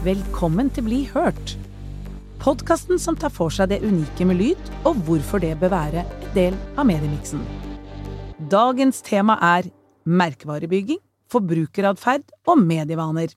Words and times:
Velkommen 0.00 0.70
til 0.72 0.86
Bli 0.86 0.98
hørt. 1.10 1.50
Podkasten 2.40 2.96
som 2.96 3.18
tar 3.20 3.28
for 3.36 3.52
seg 3.52 3.68
det 3.68 3.82
unike 3.84 4.24
med 4.24 4.38
lyd, 4.38 4.68
og 4.88 4.96
hvorfor 5.04 5.42
det 5.42 5.50
bør 5.60 5.74
være 5.74 6.04
en 6.06 6.30
del 6.32 6.54
av 6.80 6.86
mediemiksen. 6.88 7.42
Dagens 8.48 9.02
tema 9.04 9.36
er 9.44 9.68
merkevarebygging, 10.08 11.02
forbrukeratferd 11.28 12.32
og 12.48 12.62
medievaner. 12.62 13.34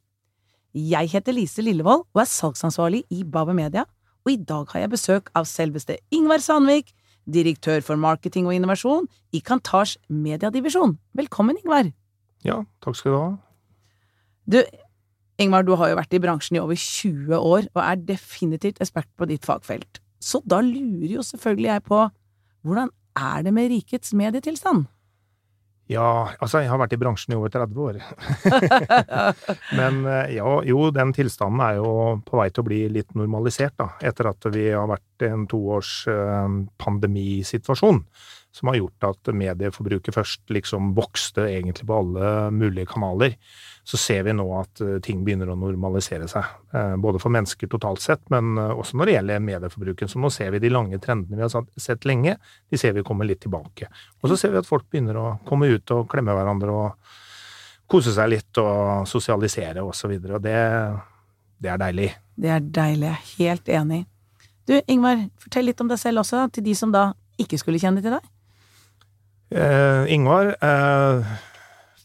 Jeg 0.72 1.12
heter 1.12 1.36
Lise 1.36 1.66
Lillevold 1.68 2.06
og 2.06 2.22
er 2.24 2.32
salgsansvarlig 2.32 3.04
i 3.12 3.26
Bave 3.28 3.52
Media, 3.60 3.84
og 4.24 4.32
i 4.32 4.40
dag 4.40 4.72
har 4.72 4.86
jeg 4.86 4.94
besøk 4.96 5.28
av 5.36 5.50
selveste 5.52 6.00
Ingvar 6.16 6.40
Sandvik, 6.40 6.94
direktør 7.28 7.84
for 7.84 8.00
marketing 8.00 8.48
og 8.48 8.56
innovasjon 8.56 9.12
i 9.36 9.44
Kantars 9.44 9.98
mediedivisjon. 10.08 10.96
Velkommen, 11.12 11.60
Ingvar. 11.60 11.92
Ja, 12.48 12.62
takk 12.80 13.02
skal 13.02 13.12
du 13.12 13.20
ha. 13.20 13.30
Du, 14.48 14.62
Ingvar, 15.44 15.66
du 15.68 15.76
har 15.80 15.92
jo 15.92 16.00
vært 16.00 16.16
i 16.16 16.22
bransjen 16.24 16.58
i 16.58 16.64
over 16.64 16.80
20 16.80 17.38
år, 17.38 17.70
og 17.76 17.84
er 17.84 18.02
definitivt 18.08 18.82
ekspert 18.84 19.10
på 19.20 19.28
ditt 19.30 19.46
fagfelt. 19.48 20.02
Så 20.24 20.42
da 20.48 20.62
lurer 20.64 21.18
jo 21.18 21.26
selvfølgelig 21.26 21.70
jeg 21.70 21.86
på, 21.90 22.02
hvordan 22.64 22.92
er 23.20 23.46
det 23.46 23.54
med 23.54 23.72
rikets 23.74 24.14
medietilstand? 24.18 24.88
Ja, 25.92 26.32
altså, 26.40 26.62
jeg 26.64 26.72
har 26.72 26.80
vært 26.80 26.94
i 26.96 27.00
bransjen 27.02 27.34
i 27.34 27.38
over 27.38 27.52
30 27.52 27.82
år. 27.84 27.98
Men 29.80 30.06
eh, 30.08 30.38
ja, 30.38 30.54
jo, 30.64 30.86
den 30.96 31.12
tilstanden 31.16 31.60
er 31.66 31.82
jo 31.82 31.90
på 32.24 32.40
vei 32.40 32.48
til 32.54 32.64
å 32.64 32.68
bli 32.70 32.80
litt 32.96 33.12
normalisert, 33.20 33.76
da. 33.82 33.90
Etter 34.00 34.32
at 34.32 34.48
vi 34.54 34.70
har 34.72 34.88
vært 34.90 35.28
i 35.28 35.32
en 35.34 35.44
toårs 35.52 35.92
eh, 36.12 36.56
pandemisituasjon 36.80 38.00
som 38.54 38.70
har 38.70 38.76
gjort 38.76 39.06
at 39.08 39.30
medieforbruket 39.34 40.14
først 40.14 40.52
liksom 40.54 40.92
vokste 40.94 41.48
egentlig 41.50 41.88
på 41.90 41.96
alle 41.98 42.52
mulige 42.54 42.86
kanaler. 42.86 43.34
Så 43.84 43.98
ser 43.98 44.24
vi 44.28 44.36
nå 44.38 44.46
at 44.60 44.82
eh, 44.86 45.00
ting 45.04 45.24
begynner 45.26 45.50
å 45.50 45.58
normalisere 45.58 46.28
seg, 46.30 46.52
eh, 46.72 46.94
både 47.02 47.20
for 47.20 47.34
mennesker 47.34 47.72
totalt 47.72 48.04
sett, 48.04 48.22
men 48.32 48.54
eh, 48.62 48.76
også 48.78 49.00
når 49.00 49.10
det 49.10 49.16
gjelder 49.16 49.42
medieforbruket. 49.48 50.12
Så 50.12 50.22
nå 50.22 50.30
ser 50.32 50.54
vi 50.54 50.62
de 50.62 50.70
lange 50.70 51.00
trendene 51.02 51.40
vi 51.40 51.44
har 51.48 51.66
sett 51.82 52.06
lenge, 52.06 52.36
de 52.70 52.80
ser 52.80 52.94
vi 52.94 53.04
kommer 53.08 53.26
litt 53.28 53.42
tilbake. 53.42 53.90
Og 54.22 54.30
så 54.30 54.38
ser 54.38 54.54
vi 54.54 54.62
at 54.62 54.70
folk 54.70 54.86
begynner 54.86 55.18
å 55.18 55.26
komme 55.50 55.72
ut 55.74 55.96
og 55.98 56.06
klemme 56.14 56.38
hverandre 56.38 56.78
og 56.78 57.18
kose 57.90 58.14
seg 58.14 58.30
litt 58.36 58.62
og 58.62 59.10
sosialisere 59.10 59.82
og 59.82 59.98
så 59.98 60.12
videre, 60.12 60.38
og 60.38 60.46
det, 60.46 60.60
det 61.58 61.74
er 61.74 61.82
deilig. 61.82 62.12
Det 62.38 62.54
er 62.54 62.70
deilig, 62.78 63.10
jeg 63.10 63.18
er 63.18 63.50
helt 63.50 63.74
enig. 63.82 64.00
Du, 64.70 64.78
Ingvar, 64.88 65.26
fortell 65.42 65.68
litt 65.68 65.82
om 65.84 65.90
deg 65.90 66.00
selv 66.00 66.22
også, 66.22 66.46
til 66.54 66.70
de 66.70 66.78
som 66.78 66.94
da 66.94 67.10
ikke 67.42 67.58
skulle 67.60 67.82
kjenne 67.82 68.06
til 68.06 68.14
deg. 68.16 68.33
Uh, 69.54 70.10
Ingvar, 70.10 70.56
eh, 70.66 71.34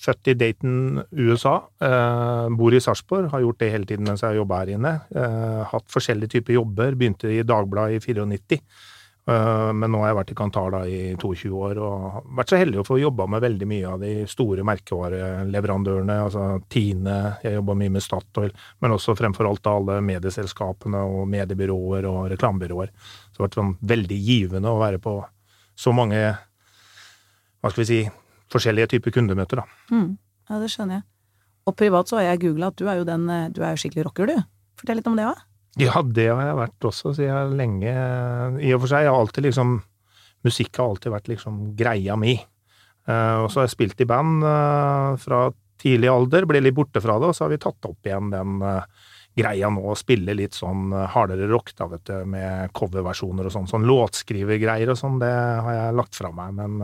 født 0.04 0.28
i 0.28 0.34
Dayton, 0.34 1.02
USA. 1.16 1.62
eh, 1.80 2.48
bor 2.56 2.74
i 2.74 2.80
Sarpsborg. 2.80 3.30
Har 3.30 3.40
gjort 3.40 3.58
det 3.58 3.70
hele 3.72 3.86
tiden 3.86 4.04
mens 4.04 4.20
jeg 4.20 4.30
har 4.30 4.36
jobba 4.36 4.58
her 4.58 4.74
inne. 4.76 5.00
hatt 5.70 5.88
forskjellige 5.88 6.28
typer 6.28 6.52
jobber. 6.52 6.92
Begynte 6.92 7.28
i 7.28 7.42
Dagbladet 7.42 7.96
i 7.96 8.00
94. 8.00 8.60
men 9.28 9.90
nå 9.92 9.98
har 9.98 10.08
jeg 10.08 10.16
vært 10.16 10.30
i 10.30 10.34
Kantar 10.34 10.70
da 10.70 10.78
i 10.88 11.14
22 11.14 11.50
år 11.52 11.76
og 11.76 12.24
vært 12.34 12.48
så 12.48 12.56
heldig 12.56 12.78
å 12.80 12.86
få 12.86 12.98
jobba 12.98 13.26
med 13.28 13.42
veldig 13.42 13.66
mye 13.68 13.86
av 13.86 14.00
de 14.00 14.24
store 14.26 14.64
merkevareleverandørene. 14.64 16.16
Altså 16.24 16.62
Tine, 16.70 17.36
jeg 17.42 17.58
jobba 17.58 17.74
mye 17.74 17.90
med 17.90 18.02
Statoil, 18.02 18.52
men 18.80 18.90
også 18.90 19.14
fremfor 19.14 19.44
alt 19.44 19.66
alle 19.66 20.00
medieselskapene 20.00 20.96
og 20.96 21.28
mediebyråer 21.28 22.08
og 22.08 22.30
reklamebyråer. 22.32 22.88
Så 22.88 23.36
det 23.36 23.42
har 23.42 23.48
vært 23.48 23.60
sånn 23.60 23.76
veldig 23.82 24.20
givende 24.30 24.72
å 24.72 24.80
være 24.80 24.98
på 24.98 25.20
så 25.76 25.92
mange 25.92 26.38
hva 27.62 27.72
skal 27.72 27.82
vi 27.82 27.88
si, 27.88 28.00
forskjellige 28.52 28.94
typer 28.94 29.14
kundemøter, 29.18 29.62
da. 29.62 29.94
Mm. 29.94 30.16
Ja, 30.48 30.60
det 30.62 30.70
skjønner 30.72 31.00
jeg. 31.00 31.06
Og 31.68 31.76
privat 31.76 32.08
så 32.08 32.18
har 32.18 32.30
jeg 32.30 32.42
googla 32.46 32.70
at 32.72 32.80
du 32.80 32.86
er 32.88 33.00
jo 33.00 33.04
den 33.08 33.28
eh, 33.28 33.50
Du 33.52 33.60
er 33.60 33.74
jo 33.74 33.82
skikkelig 33.82 34.06
rocker, 34.08 34.30
du. 34.30 34.40
Fortell 34.80 35.00
litt 35.00 35.10
om 35.10 35.18
det 35.18 35.26
òg. 35.28 35.44
Ja, 35.78 36.00
det 36.02 36.30
har 36.32 36.42
jeg 36.42 36.58
vært 36.58 36.86
også, 36.88 37.12
sier 37.14 37.28
jeg 37.28 37.56
lenge. 37.58 37.92
I 38.64 38.72
og 38.74 38.82
for 38.82 38.90
seg. 38.90 39.04
Jeg 39.04 39.12
har 39.12 39.20
alltid 39.20 39.50
liksom 39.50 39.78
Musikk 40.46 40.78
har 40.78 40.92
alltid 40.92 41.10
vært 41.10 41.28
liksom 41.32 41.62
greia 41.78 42.14
mi. 42.18 42.36
Uh, 43.08 43.42
og 43.42 43.48
så 43.50 43.60
har 43.60 43.66
jeg 43.66 43.74
spilt 43.74 44.02
i 44.04 44.06
band 44.06 44.44
uh, 44.46 45.16
fra 45.18 45.48
tidlig 45.82 46.10
alder, 46.12 46.46
ble 46.46 46.60
litt 46.62 46.76
borte 46.76 47.02
fra 47.02 47.16
det, 47.18 47.30
og 47.30 47.34
så 47.34 47.46
har 47.46 47.50
vi 47.54 47.58
tatt 47.62 47.88
opp 47.88 48.06
igjen 48.06 48.30
den 48.30 48.60
uh, 48.62 48.84
greia 49.38 49.70
nå 49.72 49.82
å 49.90 49.96
spille 49.98 50.36
litt 50.38 50.54
sånn 50.54 50.92
hardere 51.10 51.48
rock, 51.50 51.72
da, 51.78 51.88
vet 51.90 52.04
du, 52.06 52.14
med 52.30 52.70
coverversjoner 52.76 53.48
og 53.48 53.54
sånn. 53.54 53.66
Sånn 53.70 53.86
låtskrivergreier 53.86 54.94
og 54.94 54.98
sånn, 54.98 55.18
det 55.22 55.30
har 55.32 55.74
jeg 55.74 55.98
lagt 55.98 56.18
fra 56.18 56.30
meg, 56.34 56.54
men 56.58 56.78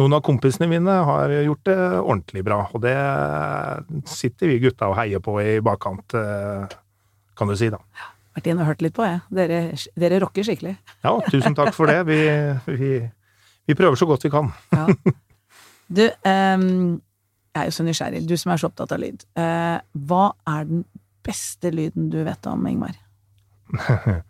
noen 0.00 0.16
av 0.16 0.22
kompisene 0.24 0.68
mine 0.70 0.94
har 1.06 1.32
gjort 1.44 1.66
det 1.68 1.78
ordentlig 2.00 2.44
bra, 2.46 2.62
og 2.72 2.82
det 2.84 2.96
sitter 4.08 4.50
vi 4.50 4.60
gutta 4.64 4.88
og 4.90 4.96
heier 4.98 5.22
på 5.24 5.36
i 5.42 5.58
bakkant, 5.64 6.16
eh, 6.16 6.78
kan 7.36 7.50
du 7.50 7.56
si, 7.58 7.70
da. 7.72 7.80
Vært 8.36 8.50
inne 8.50 8.64
og 8.64 8.70
hørt 8.70 8.84
litt 8.84 8.96
på, 8.96 9.04
jeg. 9.06 9.20
Dere, 9.34 9.60
dere 9.98 10.20
rocker 10.22 10.46
skikkelig. 10.46 10.76
Ja, 11.02 11.16
tusen 11.28 11.56
takk 11.58 11.74
for 11.76 11.90
det. 11.90 12.04
Vi, 12.08 12.20
vi, 12.78 12.92
vi 13.66 13.76
prøver 13.78 13.98
så 13.98 14.06
godt 14.08 14.24
vi 14.26 14.32
kan. 14.32 14.52
Ja. 14.72 14.86
Du, 15.90 16.04
um, 16.06 17.00
jeg 17.50 17.58
er 17.58 17.66
jo 17.66 17.74
så 17.74 17.82
nysgjerrig, 17.82 18.22
du 18.30 18.36
som 18.38 18.52
er 18.54 18.60
så 18.62 18.68
opptatt 18.70 18.92
av 18.94 19.00
lyd. 19.02 19.24
Uh, 19.34 19.82
hva 20.06 20.28
er 20.46 20.68
den 20.68 20.84
beste 21.26 21.72
lyden 21.74 22.06
du 22.12 22.20
vet 22.22 22.46
om, 22.46 22.68
Ingmar? 22.70 22.94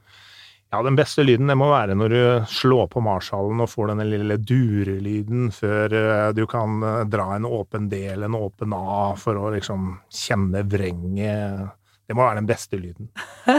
Ja, 0.70 0.78
den 0.86 0.94
beste 0.94 1.24
lyden 1.26 1.48
det 1.50 1.56
må 1.58 1.66
være 1.72 1.96
når 1.98 2.12
du 2.12 2.44
slår 2.46 2.86
på 2.92 3.00
Marshallen 3.02 3.58
og 3.58 3.72
får 3.72 3.90
denne 3.90 4.04
lille 4.06 4.36
durelyden 4.38 5.48
før 5.50 5.90
eh, 5.98 6.28
du 6.36 6.44
kan 6.50 6.82
eh, 6.86 7.00
dra 7.10 7.32
en 7.34 7.48
åpen 7.48 7.88
del, 7.90 8.22
en 8.22 8.36
åpen 8.38 8.70
A, 8.76 9.16
for 9.18 9.34
å 9.34 9.50
liksom 9.50 9.98
kjenne 10.14 10.62
vrenget. 10.70 11.74
Det 12.06 12.14
må 12.14 12.22
være 12.22 12.38
den 12.38 12.46
beste 12.46 12.78
lyden. 12.78 13.10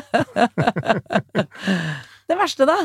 det 2.32 2.38
verste, 2.40 2.64
da? 2.70 2.78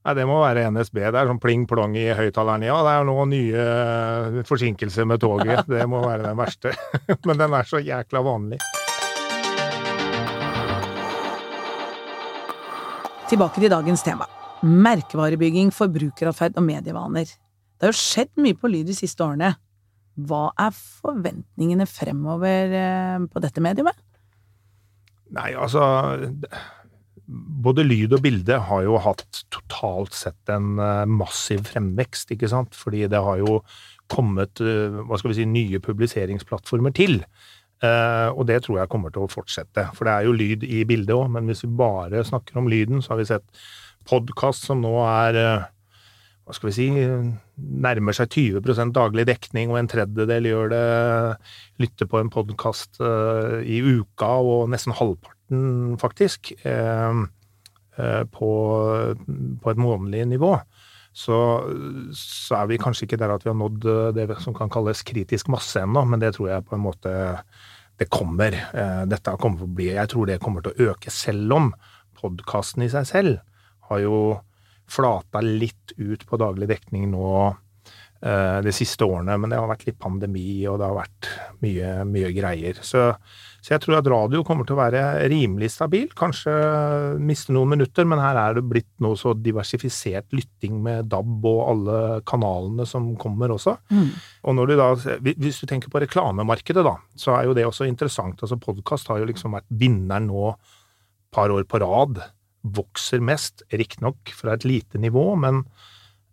Nei, 0.00 0.14
Det 0.14 0.24
må 0.30 0.38
være 0.40 0.70
NSB. 0.70 1.10
Det 1.10 1.18
er 1.18 1.28
sånn 1.28 1.42
pling-plong 1.42 1.92
i 1.98 2.06
høyttaleren. 2.16 2.62
Ja, 2.70 2.78
det 2.86 2.92
er 2.94 3.04
nå 3.08 3.16
nye 3.34 3.66
eh, 3.66 4.40
forsinkelser 4.46 5.04
med 5.10 5.18
toget. 5.26 5.66
Det 5.66 5.90
må 5.90 6.06
være 6.06 6.30
den 6.30 6.38
verste. 6.38 6.70
Men 7.26 7.34
den 7.42 7.50
er 7.58 7.66
så 7.66 7.82
jækla 7.82 8.22
vanlig. 8.24 8.62
Tilbake 13.30 13.60
til 13.62 13.70
dagens 13.70 14.02
tema. 14.02 14.24
Merkevarebygging, 14.66 15.68
forbrukeratferd 15.70 16.56
og 16.58 16.64
medievaner. 16.66 17.28
Det 17.30 17.86
har 17.86 17.92
jo 17.92 17.98
skjedd 18.00 18.32
mye 18.42 18.56
på 18.58 18.66
lyd 18.72 18.88
de 18.90 18.96
siste 18.96 19.22
årene. 19.22 19.52
Hva 20.26 20.48
er 20.58 20.74
forventningene 20.74 21.86
fremover 21.86 22.74
eh, 22.74 23.20
på 23.30 23.42
dette 23.44 23.62
mediumet? 23.62 23.94
Nei, 25.36 25.52
altså 25.54 25.84
Både 27.30 27.84
lyd 27.86 28.16
og 28.16 28.24
bilde 28.24 28.56
har 28.66 28.82
jo 28.82 28.98
hatt 28.98 29.44
totalt 29.54 30.18
sett 30.18 30.50
en 30.50 30.82
eh, 30.82 31.06
massiv 31.06 31.62
fremvekst, 31.70 32.34
ikke 32.34 32.50
sant? 32.50 32.74
Fordi 32.74 33.04
det 33.06 33.22
har 33.22 33.38
jo 33.38 33.60
kommet 34.10 34.58
eh, 34.58 34.98
hva 35.06 35.22
skal 35.22 35.30
vi 35.30 35.38
si, 35.38 35.46
nye 35.46 35.78
publiseringsplattformer 35.86 36.98
til. 36.98 37.20
Uh, 37.80 38.28
og 38.36 38.44
det 38.50 38.58
tror 38.64 38.82
jeg 38.82 38.90
kommer 38.92 39.12
til 39.12 39.24
å 39.24 39.32
fortsette. 39.32 39.86
For 39.96 40.04
det 40.04 40.12
er 40.12 40.26
jo 40.28 40.36
lyd 40.36 40.64
i 40.68 40.82
bildet 40.88 41.16
òg, 41.16 41.30
men 41.32 41.48
hvis 41.48 41.64
vi 41.64 41.72
bare 41.80 42.24
snakker 42.28 42.60
om 42.60 42.68
lyden, 42.68 43.00
så 43.00 43.14
har 43.14 43.22
vi 43.22 43.30
sett 43.30 43.62
podkast 44.08 44.66
som 44.68 44.82
nå 44.84 44.92
er 45.06 45.38
uh, 45.40 45.68
hva 46.44 46.56
skal 46.56 46.68
vi 46.70 46.74
si 46.76 46.88
nærmer 47.86 48.16
seg 48.16 48.32
20% 48.34 48.92
daglig 48.96 49.24
dekning, 49.28 49.72
og 49.72 49.80
en 49.80 49.88
tredjedel 49.88 50.48
gjør 50.50 50.72
det 50.72 50.84
lytter 51.80 52.08
på 52.10 52.20
en 52.20 52.32
podkast 52.32 53.00
uh, 53.00 53.60
i 53.64 53.80
uka, 53.80 54.32
og 54.44 54.68
nesten 54.72 54.96
halvparten, 54.96 55.96
faktisk, 56.00 56.52
på, 58.30 58.50
på 59.60 59.72
et 59.72 59.80
månedlig 59.82 60.22
nivå. 60.30 60.52
Så, 61.12 61.36
så, 62.14 62.54
er 62.60 62.68
vi 62.70 62.78
kanskje 62.78 63.08
ikke 63.08 63.18
der 63.18 63.32
at 63.34 63.42
vi 63.42 63.50
har 63.50 63.58
nådd 63.58 63.86
det 64.14 64.28
som 64.44 64.54
kan 64.54 64.70
kalles 64.70 65.02
kritisk 65.02 65.50
masse 65.50 65.82
ennå, 65.82 66.04
men 66.06 66.22
det 66.22 66.36
tror 66.36 66.52
jeg 66.52 66.66
på 66.68 66.76
en 66.76 66.84
måte 66.84 67.14
det 68.00 68.08
kommer. 68.08 68.54
Eh, 68.54 69.02
dette 69.10 69.36
kommer 69.40 69.60
til 69.60 69.68
å 69.68 69.76
bli 69.76 69.88
Jeg 69.92 70.08
tror 70.08 70.28
det 70.30 70.40
kommer 70.40 70.64
til 70.64 70.72
å 70.72 70.92
øke, 70.92 71.12
selv 71.12 71.56
om 71.56 71.72
podkasten 72.20 72.86
i 72.86 72.92
seg 72.92 73.08
selv 73.08 73.40
har 73.90 74.00
jo 74.00 74.20
flata 74.90 75.42
litt 75.44 75.94
ut 75.98 76.24
på 76.26 76.38
daglig 76.40 76.68
dekning 76.70 77.10
nå 77.12 77.26
eh, 77.50 78.58
de 78.64 78.72
siste 78.74 79.04
årene. 79.06 79.36
Men 79.36 79.52
det 79.52 79.60
har 79.60 79.68
vært 79.70 79.86
litt 79.88 80.00
pandemi, 80.00 80.62
og 80.70 80.80
det 80.80 80.88
har 80.88 80.96
vært 80.96 81.30
mye, 81.64 81.92
mye 82.08 82.32
greier. 82.36 82.80
Så 82.86 83.10
så 83.60 83.74
jeg 83.74 83.82
tror 83.84 83.98
at 83.98 84.08
radio 84.08 84.40
kommer 84.46 84.64
til 84.64 84.76
å 84.76 84.80
være 84.80 85.02
rimelig 85.28 85.70
stabil. 85.74 86.08
Kanskje 86.16 86.52
miste 87.20 87.52
noen 87.52 87.74
minutter, 87.74 88.06
men 88.08 88.22
her 88.22 88.38
er 88.40 88.56
det 88.56 88.64
blitt 88.70 88.88
noe 89.04 89.18
så 89.20 89.34
diversifisert 89.36 90.32
lytting 90.36 90.78
med 90.84 91.10
DAB 91.12 91.44
og 91.50 91.60
alle 91.68 91.98
kanalene 92.28 92.88
som 92.88 93.10
kommer 93.20 93.52
også. 93.52 93.76
Mm. 93.92 94.08
Og 94.48 94.56
når 94.56 94.72
du 94.72 94.76
da, 94.80 94.90
hvis 95.28 95.60
du 95.60 95.68
tenker 95.68 95.92
på 95.92 96.00
reklamemarkedet, 96.06 96.84
da, 96.86 96.96
så 97.20 97.36
er 97.36 97.48
jo 97.50 97.56
det 97.58 97.68
også 97.68 97.88
interessant. 97.90 98.40
Altså 98.40 98.60
Podkast 98.60 99.12
har 99.12 99.20
jo 99.20 99.28
liksom 99.28 99.58
vært 99.58 99.68
vinneren 99.68 100.30
nå 100.30 100.54
par 101.30 101.52
år 101.52 101.68
på 101.68 101.80
rad. 101.82 102.22
Vokser 102.64 103.22
mest, 103.24 103.64
riktignok 103.72 104.32
fra 104.36 104.56
et 104.56 104.66
lite 104.68 105.00
nivå, 105.00 105.32
men 105.40 105.64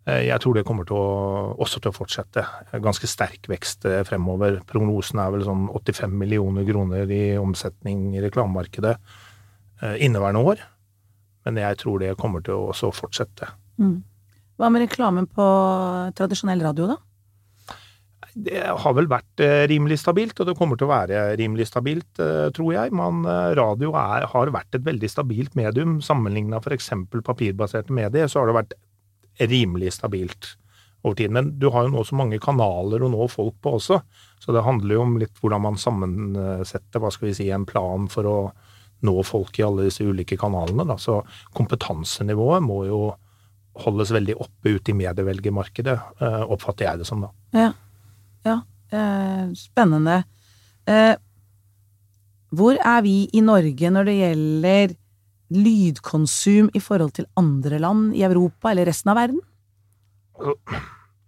jeg 0.08 0.40
tror 0.40 0.56
det 0.56 0.64
kommer 0.66 0.86
til 0.88 0.96
å, 0.96 1.54
også 1.60 1.82
til 1.82 1.90
å 1.90 1.96
fortsette. 1.96 2.44
Ganske 2.84 3.08
sterk 3.10 3.48
vekst 3.50 3.84
eh, 3.88 4.00
fremover. 4.08 4.60
Prognosen 4.68 5.20
er 5.20 5.34
vel 5.34 5.44
sånn 5.46 5.66
85 5.74 6.14
millioner 6.22 6.64
kroner 6.68 7.10
i 7.12 7.22
omsetning 7.40 8.14
i 8.16 8.22
reklamemarkedet 8.24 8.94
eh, 8.94 9.98
inneværende 10.06 10.44
år. 10.54 10.62
Men 11.44 11.60
jeg 11.60 11.80
tror 11.82 12.00
det 12.00 12.16
kommer 12.20 12.44
til 12.44 12.56
å 12.56 12.70
også 12.72 12.92
fortsette. 12.94 13.50
Mm. 13.82 14.00
Hva 14.58 14.72
med 14.72 14.86
reklamen 14.86 15.28
på 15.30 15.44
tradisjonell 16.18 16.64
radio, 16.64 16.94
da? 16.94 16.98
Det 18.38 18.60
har 18.62 18.94
vel 18.94 19.08
vært 19.10 19.40
rimelig 19.70 19.96
stabilt, 20.02 20.36
og 20.38 20.46
det 20.46 20.54
kommer 20.58 20.78
til 20.78 20.86
å 20.86 20.92
være 20.92 21.22
rimelig 21.40 21.66
stabilt, 21.70 22.20
tror 22.54 22.74
jeg. 22.74 22.92
Men 22.94 23.24
radio 23.58 23.94
er, 23.98 24.28
har 24.30 24.52
vært 24.54 24.78
et 24.78 24.84
veldig 24.86 25.10
stabilt 25.10 25.56
medium. 25.58 25.96
Sammenligna 26.04 26.60
f.eks. 26.62 26.92
papirbaserte 27.26 27.94
medier, 27.96 28.30
så 28.30 28.42
har 28.42 28.50
det 28.50 28.58
vært 28.60 28.76
rimelig 29.40 29.92
stabilt 29.98 30.56
over 31.02 31.16
tid. 31.18 31.30
Men 31.30 31.52
du 31.58 31.68
har 31.74 31.86
jo 31.86 31.92
nå 31.94 32.04
så 32.06 32.18
mange 32.18 32.40
kanaler 32.42 33.04
å 33.04 33.10
nå 33.12 33.28
folk 33.30 33.60
på 33.62 33.76
også, 33.78 34.00
så 34.38 34.54
det 34.54 34.64
handler 34.66 34.96
jo 34.96 35.04
om 35.04 35.16
litt 35.20 35.38
hvordan 35.42 35.64
man 35.64 35.78
sammensetter 35.80 37.02
hva 37.02 37.12
skal 37.14 37.30
vi 37.30 37.36
si, 37.38 37.48
en 37.54 37.66
plan 37.68 38.08
for 38.10 38.28
å 38.28 38.38
nå 39.06 39.14
folk 39.26 39.58
i 39.60 39.64
alle 39.66 39.86
disse 39.86 40.02
ulike 40.06 40.38
kanalene. 40.40 40.86
Da. 40.88 40.98
Så 40.98 41.20
kompetansenivået 41.54 42.64
må 42.66 42.82
jo 42.88 43.02
holdes 43.78 44.10
veldig 44.10 44.34
oppe 44.42 44.74
ute 44.74 44.90
i 44.90 44.96
medievelgermarkedet, 44.98 45.98
eh, 46.18 46.42
oppfatter 46.50 46.88
jeg 46.88 47.02
det 47.02 47.06
som 47.06 47.22
da. 47.22 47.30
Ja. 47.54 47.68
ja. 48.48 48.56
Eh, 48.90 49.44
spennende. 49.58 50.22
Eh, 50.88 51.14
hvor 52.58 52.78
er 52.80 53.04
vi 53.04 53.28
i 53.36 53.42
Norge 53.44 53.92
når 53.92 54.08
det 54.08 54.16
gjelder 54.18 54.96
lydkonsum 55.54 56.70
i 56.76 56.82
forhold 56.82 57.16
til 57.18 57.28
andre 57.40 57.80
land 57.82 58.14
i 58.16 58.24
Europa 58.26 58.72
eller 58.72 58.88
resten 58.90 59.12
av 59.12 59.20
verden? 59.20 59.42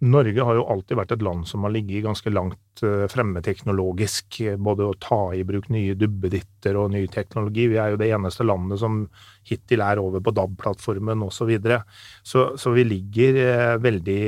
Norge 0.01 0.41
har 0.41 0.57
jo 0.57 0.65
alltid 0.73 0.97
vært 0.97 1.11
et 1.13 1.23
land 1.25 1.45
som 1.45 1.65
har 1.65 1.73
ligget 1.75 2.07
ganske 2.07 2.31
langt 2.33 2.81
fremme 3.13 3.41
teknologisk. 3.45 4.39
Både 4.57 4.87
å 4.87 4.95
ta 4.97 5.19
i 5.37 5.43
bruk 5.45 5.67
nye 5.69 5.93
dubbeditter 5.93 6.79
og 6.81 6.95
ny 6.95 7.03
teknologi. 7.13 7.67
Vi 7.69 7.77
er 7.77 7.93
jo 7.93 7.99
det 8.01 8.09
eneste 8.09 8.47
landet 8.47 8.81
som 8.81 9.03
hittil 9.45 9.83
er 9.85 10.01
over 10.01 10.23
på 10.25 10.33
DAB-plattformen 10.33 11.21
osv. 11.27 11.37
Så, 11.37 11.49
videre. 11.51 11.83
så 12.23 12.47
Så 12.57 12.73
vi 12.73 12.87
ligger 12.87 13.77
veldig, 13.77 14.23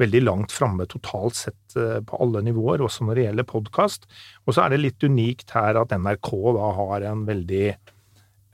veldig 0.00 0.24
langt 0.24 0.56
framme 0.56 0.88
totalt 0.88 1.36
sett 1.36 1.76
på 1.76 2.24
alle 2.24 2.40
nivåer, 2.48 2.80
også 2.80 3.04
når 3.04 3.20
det 3.20 3.28
gjelder 3.28 3.52
podkast. 3.52 4.08
Og 4.46 4.56
så 4.56 4.64
er 4.64 4.72
det 4.72 4.84
litt 4.86 5.04
unikt 5.04 5.52
her 5.56 5.76
at 5.76 5.92
NRK 5.92 6.32
da 6.56 6.74
har 6.80 7.10
en 7.12 7.28
veldig 7.28 7.66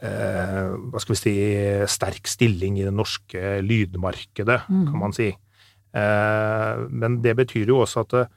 eh, 0.04 0.62
hva 0.90 1.02
skal 1.02 1.16
vi 1.16 1.20
si, 1.20 1.34
sterk 1.90 2.28
stilling 2.30 2.80
i 2.80 2.86
det 2.86 2.94
norske 2.94 3.58
lydmarkedet, 3.64 4.60
mm. 4.68 4.84
kan 4.90 5.00
man 5.00 5.16
si. 5.16 5.30
Eh, 5.96 6.84
men 6.90 7.20
det 7.24 7.36
betyr 7.38 7.72
jo 7.72 7.82
også 7.84 8.04
at 8.06 8.18
eh, 8.20 8.32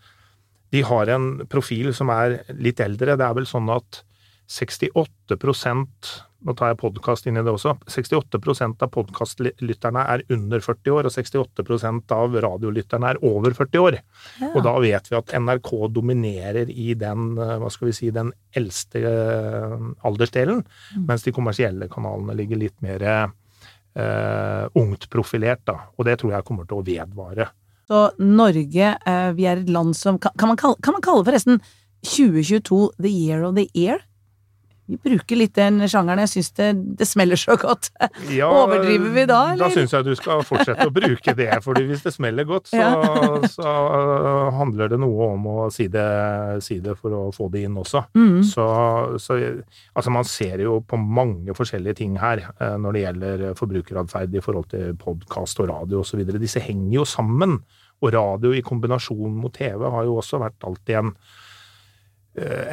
de 0.76 0.84
har 0.86 1.10
en 1.16 1.32
profil 1.50 1.92
som 1.98 2.12
er 2.14 2.42
litt 2.54 2.80
eldre. 2.84 3.18
Det 3.18 3.26
er 3.26 3.36
vel 3.38 3.50
sånn 3.50 3.72
at 3.74 4.04
68% 4.50 6.14
nå 6.48 6.54
tar 6.56 6.72
jeg 6.72 6.80
podkast 6.80 7.28
inn 7.28 7.38
i 7.40 7.44
det 7.44 7.52
også, 7.52 7.74
68% 7.92 8.86
av 8.86 8.92
podkastlytterne 8.94 10.06
er 10.14 10.24
under 10.32 10.64
40 10.64 10.94
år, 10.96 11.10
og 11.10 11.16
68% 11.16 12.14
av 12.16 12.38
radiolytterne 12.46 13.12
er 13.12 13.20
over 13.28 13.56
40 13.58 13.84
år. 13.84 13.98
Ja. 14.40 14.52
Og 14.54 14.64
da 14.64 14.76
vet 14.80 15.10
vi 15.12 15.18
at 15.20 15.34
NRK 15.36 15.74
dominerer 15.98 16.72
i 16.72 16.94
den, 17.00 17.34
eh, 17.36 17.58
hva 17.60 17.72
skal 17.74 17.90
vi 17.90 17.98
si, 17.98 18.12
den 18.16 18.32
eldste 18.56 19.04
eh, 19.04 19.76
aldersdelen, 20.08 20.64
mm. 20.64 21.06
mens 21.10 21.28
de 21.28 21.36
kommersielle 21.36 21.92
kanalene 21.92 22.38
ligger 22.40 22.64
litt 22.64 22.78
mer 22.86 23.04
eh, 23.10 24.66
ungt 24.80 25.10
profilert, 25.12 25.66
da. 25.68 25.90
Og 25.98 26.08
det 26.08 26.22
tror 26.22 26.38
jeg 26.38 26.48
kommer 26.48 26.70
til 26.70 26.80
å 26.80 26.88
vedvare. 26.88 27.52
Så 27.90 28.06
Norge, 28.22 28.94
uh, 29.02 29.32
vi 29.34 29.48
er 29.50 29.64
et 29.64 29.70
land 29.74 29.96
som 29.98 30.20
Kan, 30.22 30.36
man, 30.46 30.58
kalle, 30.62 30.78
kan 30.86 30.94
man 30.94 31.02
kalle 31.02 31.26
forresten 31.26 31.58
2022 32.06 32.92
the 33.02 33.10
year 33.10 33.42
of 33.44 33.56
the 33.58 33.66
ear? 33.74 33.98
Vi 34.90 34.98
bruker 34.98 35.38
litt 35.38 35.54
den 35.54 35.84
sjangeren. 35.86 36.24
Jeg 36.24 36.32
syns 36.32 36.50
det, 36.58 36.70
det, 36.98 37.06
smeller 37.06 37.38
så 37.40 37.56
godt. 37.60 37.92
Ja, 38.40 38.48
Overdriver 38.64 39.12
vi 39.14 39.26
da, 39.30 39.40
eller? 39.54 39.68
Da 39.68 39.70
syns 39.74 39.94
jeg 39.94 40.06
du 40.08 40.14
skal 40.18 40.42
fortsette 40.46 40.88
å 40.90 40.94
bruke 40.94 41.34
det. 41.38 41.50
for 41.66 41.78
hvis 41.78 42.04
det 42.06 42.14
smeller 42.16 42.48
godt, 42.50 42.72
så, 42.72 42.80
ja. 42.82 43.50
så 43.50 43.74
handler 44.58 44.92
det 44.94 45.00
noe 45.02 45.32
om 45.36 45.48
å 45.50 45.58
si 45.74 45.90
det, 45.92 46.08
si 46.66 46.80
det, 46.84 46.96
for 47.00 47.16
å 47.16 47.24
få 47.36 47.50
det 47.54 47.66
inn 47.68 47.78
også. 47.80 48.04
Mm. 48.18 48.40
Så, 48.48 48.66
så, 49.22 49.38
altså 49.94 50.14
man 50.14 50.28
ser 50.28 50.66
jo 50.66 50.80
på 50.86 51.00
mange 51.00 51.56
forskjellige 51.58 52.02
ting 52.02 52.18
her 52.22 52.44
eh, 52.50 52.78
når 52.82 52.96
det 52.96 53.04
gjelder 53.06 53.46
forbrukeratferd 53.60 54.34
i 54.34 54.44
forhold 54.46 54.72
til 54.74 54.96
podkast 55.00 55.62
og 55.62 55.70
radio 55.74 56.02
osv. 56.02 56.26
Disse 56.40 56.64
henger 56.64 57.02
jo 57.02 57.06
sammen. 57.10 57.60
Og 58.00 58.14
radio 58.16 58.54
i 58.56 58.64
kombinasjon 58.64 59.34
mot 59.36 59.54
TV 59.54 59.84
har 59.92 60.06
jo 60.08 60.18
også 60.22 60.40
vært 60.40 60.64
alltid 60.66 61.02
en 61.02 61.14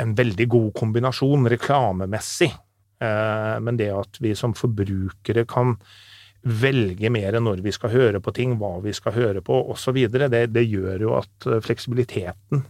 en 0.01 0.15
veldig 0.19 0.47
god 0.53 0.71
kombinasjon 0.79 1.49
reklamemessig. 1.51 2.53
Eh, 3.01 3.61
men 3.61 3.77
det 3.77 3.91
at 3.93 4.21
vi 4.21 4.35
som 4.37 4.55
forbrukere 4.57 5.45
kan 5.49 5.77
velge 6.47 7.11
mer 7.11 7.37
når 7.43 7.61
vi 7.65 7.73
skal 7.75 7.93
høre 7.93 8.21
på 8.23 8.33
ting, 8.37 8.55
hva 8.61 8.79
vi 8.85 8.95
skal 8.97 9.17
høre 9.17 9.43
på 9.45 9.59
osv., 9.73 9.99
det, 10.09 10.47
det 10.55 10.65
gjør 10.65 11.05
jo 11.09 11.17
at 11.19 11.49
eh, 11.49 11.61
fleksibiliteten 11.65 12.63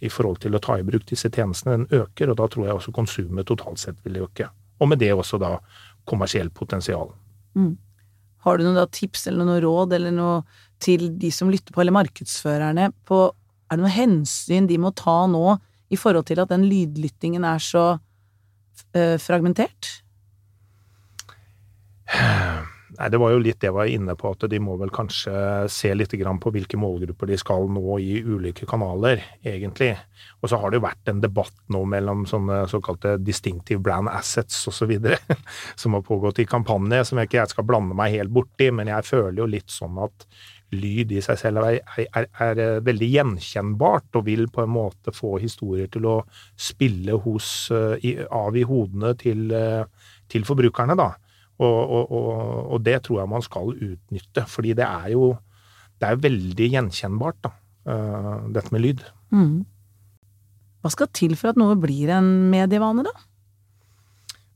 i 0.00 0.08
forhold 0.08 0.40
til 0.40 0.56
å 0.56 0.62
ta 0.64 0.78
i 0.80 0.86
bruk 0.86 1.04
disse 1.10 1.28
tjenestene, 1.28 1.76
den 1.76 2.02
øker, 2.02 2.32
og 2.32 2.40
da 2.40 2.48
tror 2.48 2.66
jeg 2.66 2.78
også 2.78 2.96
konsumet 2.96 3.46
totalt 3.46 3.82
sett 3.82 4.00
vil 4.06 4.22
øke. 4.24 4.48
Og 4.80 4.88
med 4.88 5.02
det 5.02 5.12
også 5.12 5.38
da 5.38 5.58
kommersielt 6.08 6.54
potensial. 6.56 7.12
Mm. 7.54 7.74
Har 8.40 8.56
du 8.56 8.64
noen 8.64 8.80
tips 8.88 9.26
eller 9.28 9.44
noen 9.44 9.60
råd 9.60 9.92
eller 9.98 10.14
noe 10.16 10.38
til 10.80 11.10
de 11.20 11.28
som 11.34 11.50
lytter 11.52 11.76
på, 11.76 11.82
eller 11.82 11.92
markedsførerne, 11.92 12.88
på 13.04 13.26
er 13.28 13.76
det 13.76 13.84
noen 13.84 13.92
hensyn 13.92 14.66
de 14.66 14.78
må 14.80 14.94
ta 14.96 15.26
nå 15.28 15.58
i 15.90 15.98
forhold 15.98 16.28
til 16.30 16.42
at 16.42 16.52
den 16.52 16.66
lydlyttingen 16.70 17.44
er 17.46 17.62
så 17.62 17.86
uh, 17.98 19.16
fragmentert? 19.22 19.90
Nei, 23.00 23.08
Det 23.08 23.18
var 23.22 23.32
jo 23.32 23.40
litt 23.40 23.60
det 23.62 23.70
jeg 23.70 23.74
var 23.76 23.88
inne 23.88 24.12
på, 24.18 24.32
at 24.34 24.44
de 24.50 24.58
må 24.60 24.74
vel 24.76 24.90
kanskje 24.92 25.32
se 25.72 25.92
litt 25.94 26.12
på 26.12 26.52
hvilke 26.52 26.76
målgrupper 26.76 27.30
de 27.30 27.38
skal 27.40 27.68
nå 27.72 27.98
i 28.02 28.20
ulike 28.20 28.66
kanaler, 28.68 29.22
egentlig. 29.40 29.94
Og 30.42 30.50
så 30.50 30.58
har 30.60 30.70
det 30.70 30.80
jo 30.80 30.84
vært 30.84 31.08
en 31.08 31.22
debatt 31.22 31.56
nå 31.72 31.84
mellom 31.88 32.26
sånne 32.28 32.66
såkalte 32.68 33.16
distinctive 33.22 33.80
brand 33.80 34.10
assets 34.12 34.66
osv., 34.68 34.92
som 35.80 35.96
har 35.96 36.04
pågått 36.04 36.42
i 36.42 36.48
kampanje, 36.50 37.04
som 37.08 37.18
jeg 37.20 37.30
ikke 37.30 37.40
jeg 37.40 37.54
skal 37.54 37.68
blande 37.70 37.96
meg 37.96 38.18
helt 38.18 38.34
borti, 38.34 38.68
men 38.74 38.90
jeg 38.92 39.08
føler 39.08 39.38
jo 39.44 39.48
litt 39.48 39.70
sånn 39.72 39.96
at 40.04 40.26
lyd 40.74 41.12
i 41.14 41.22
seg 41.24 41.38
selv 41.40 41.64
er, 41.64 41.80
er, 41.96 42.06
er, 42.06 42.28
er, 42.44 42.60
eh, 42.62 42.82
veldig 42.86 43.08
gjenkjennbart, 43.10 44.08
og 44.18 44.26
vil 44.28 44.46
på 44.52 44.64
en 44.64 44.72
måte 44.74 45.14
få 45.14 45.36
historier 45.42 45.90
til 45.92 46.06
å 46.08 46.16
spille 46.58 47.18
hos, 47.24 47.48
uh, 47.74 47.96
i, 48.06 48.16
av 48.22 48.56
i 48.56 48.64
hodene 48.66 49.14
til, 49.18 49.48
uh, 49.50 50.12
til 50.30 50.46
forbrukerne, 50.46 50.96
da. 50.98 51.10
Og, 51.60 51.78
og, 51.80 52.12
og, 52.16 52.28
og, 52.72 52.78
det 52.86 53.00
tror 53.04 53.20
jeg 53.20 53.32
man 53.34 53.44
skal 53.44 53.74
utnytte, 53.74 54.46
fordi 54.48 54.76
det 54.78 54.86
er 54.86 55.10
jo 55.12 55.34
det 56.00 56.08
er 56.08 56.22
veldig 56.22 56.68
gjenkjennbart, 56.72 57.42
da, 57.44 57.50
dette 58.48 58.72
med 58.72 58.80
lyd. 58.80 59.02
Mm. 59.36 59.58
Hva 60.80 60.92
skal 60.94 61.10
til 61.12 61.34
for 61.36 61.52
at 61.52 61.58
noe 61.60 61.74
blir 61.76 62.08
en 62.16 62.30
medievane, 62.48 63.04
da? 63.04 63.12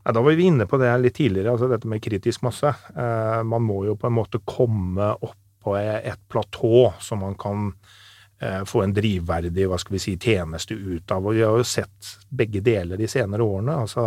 Ja, 0.07 0.15
da 0.17 0.23
var 0.25 0.39
vi 0.39 0.47
inne 0.49 0.65
på 0.69 0.81
det 0.81 0.89
litt 1.03 1.19
tidligere, 1.19 1.53
altså 1.53 1.69
dette 1.69 1.91
med 1.91 2.01
kritisk 2.01 2.47
masse. 2.49 2.73
man 2.97 3.67
må 3.67 3.83
jo 3.91 3.99
på 4.01 4.09
en 4.09 4.17
måte 4.17 4.41
komme 4.49 5.11
opp 5.13 5.37
på 5.65 5.77
et 5.81 6.21
platå 6.31 6.93
som 7.01 7.25
man 7.25 7.35
kan 7.41 7.73
eh, 8.41 8.63
få 8.69 8.85
en 8.85 8.95
drivverdig 8.95 9.67
hva 9.71 9.81
skal 9.81 9.97
vi 9.97 10.03
si, 10.03 10.19
tjeneste 10.21 10.77
ut 10.77 11.11
av. 11.11 11.25
Og 11.25 11.39
vi 11.39 11.43
har 11.47 11.57
jo 11.59 11.67
sett 11.67 12.15
begge 12.29 12.63
deler 12.65 13.01
de 13.01 13.11
senere 13.11 13.47
årene. 13.47 13.81
altså 13.85 14.07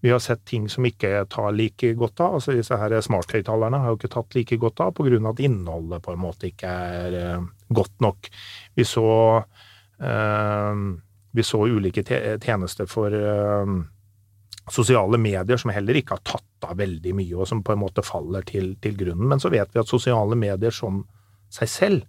vi 0.00 0.10
har 0.10 0.18
sett 0.18 0.44
ting 0.44 0.68
som 0.68 0.86
ikke 0.86 1.24
tar 1.30 1.52
like 1.52 1.92
godt 1.98 2.20
av. 2.20 2.34
altså 2.38 2.54
Disse 2.54 2.76
her 2.78 2.94
smarthøyttalerne 3.02 3.80
har 3.82 3.90
jo 3.90 3.98
ikke 3.98 4.12
tatt 4.12 4.36
like 4.38 4.58
godt 4.62 4.80
av 4.84 4.92
pga. 4.94 5.18
at 5.30 5.40
innholdet 5.42 6.02
på 6.04 6.12
en 6.12 6.22
måte 6.22 6.50
ikke 6.52 6.68
er 6.68 7.16
uh, 7.18 7.46
godt 7.68 8.00
nok. 8.00 8.30
Vi 8.74 8.84
så, 8.84 9.08
uh, 9.42 10.74
vi 11.30 11.42
så 11.42 11.64
ulike 11.66 12.04
tjenester 12.06 12.86
for 12.86 13.10
uh, 13.10 13.66
sosiale 14.70 15.18
medier 15.18 15.56
som 15.56 15.74
heller 15.74 15.98
ikke 15.98 16.14
har 16.14 16.22
tatt 16.22 16.47
av 16.66 16.78
veldig 16.80 17.14
mye, 17.18 17.34
og 17.36 17.48
som 17.50 17.62
på 17.64 17.74
en 17.74 17.82
måte 17.82 18.04
faller 18.06 18.46
til, 18.48 18.72
til, 18.82 18.96
grunnen. 18.98 19.28
Men 19.30 19.42
så 19.42 19.50
vet 19.52 19.74
vi 19.74 19.82
at 19.82 19.90
sosiale 19.90 20.38
medier 20.38 20.74
som 20.74 21.02
seg 21.54 21.72
selv, 21.72 22.06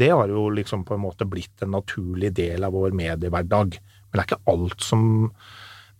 det 0.00 0.10
har 0.14 0.30
jo 0.32 0.48
liksom 0.54 0.84
på 0.88 0.96
en 0.96 1.02
måte 1.02 1.26
blitt 1.28 1.62
en 1.64 1.74
naturlig 1.74 2.32
del 2.36 2.64
av 2.64 2.72
vår 2.76 2.94
mediehverdag. 2.96 3.76
Men 3.76 4.16
det 4.16 4.22
er 4.22 4.28
ikke 4.30 4.54
alt 4.54 4.86
som 4.86 5.04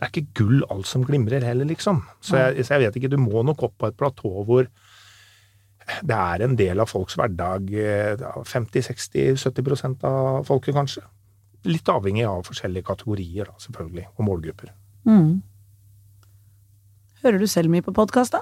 Det 0.01 0.07
er 0.07 0.13
ikke 0.15 0.39
gull 0.39 0.63
alt 0.73 0.89
som 0.89 1.03
glimrer 1.05 1.45
heller, 1.45 1.69
liksom. 1.69 1.99
Så 2.25 2.39
jeg, 2.39 2.65
så 2.65 2.79
jeg 2.79 2.87
vet 2.87 2.95
ikke, 2.97 3.11
du 3.13 3.19
må 3.21 3.43
nok 3.45 3.67
opp 3.67 3.75
på 3.77 3.91
et 3.91 3.99
platå 4.01 4.31
hvor 4.49 4.71
det 6.07 6.17
er 6.17 6.45
en 6.47 6.57
del 6.57 6.81
av 6.81 6.89
folks 6.89 7.19
hverdag. 7.21 7.69
50-60-70% 8.49 10.07
av 10.09 10.47
folket, 10.49 10.73
kanskje. 10.77 11.05
Litt 11.69 11.89
avhengig 11.93 12.25
av 12.25 12.47
forskjellige 12.49 12.89
kategorier, 12.89 13.51
da, 13.51 13.61
selvfølgelig, 13.61 14.07
og 14.15 14.27
målgrupper. 14.31 14.73
Mm. 15.09 15.43
Hører 17.21 17.43
du 17.43 17.49
selv 17.51 17.69
mye 17.73 17.85
på 17.85 17.93
podkast, 17.93 18.33
da? 18.33 18.41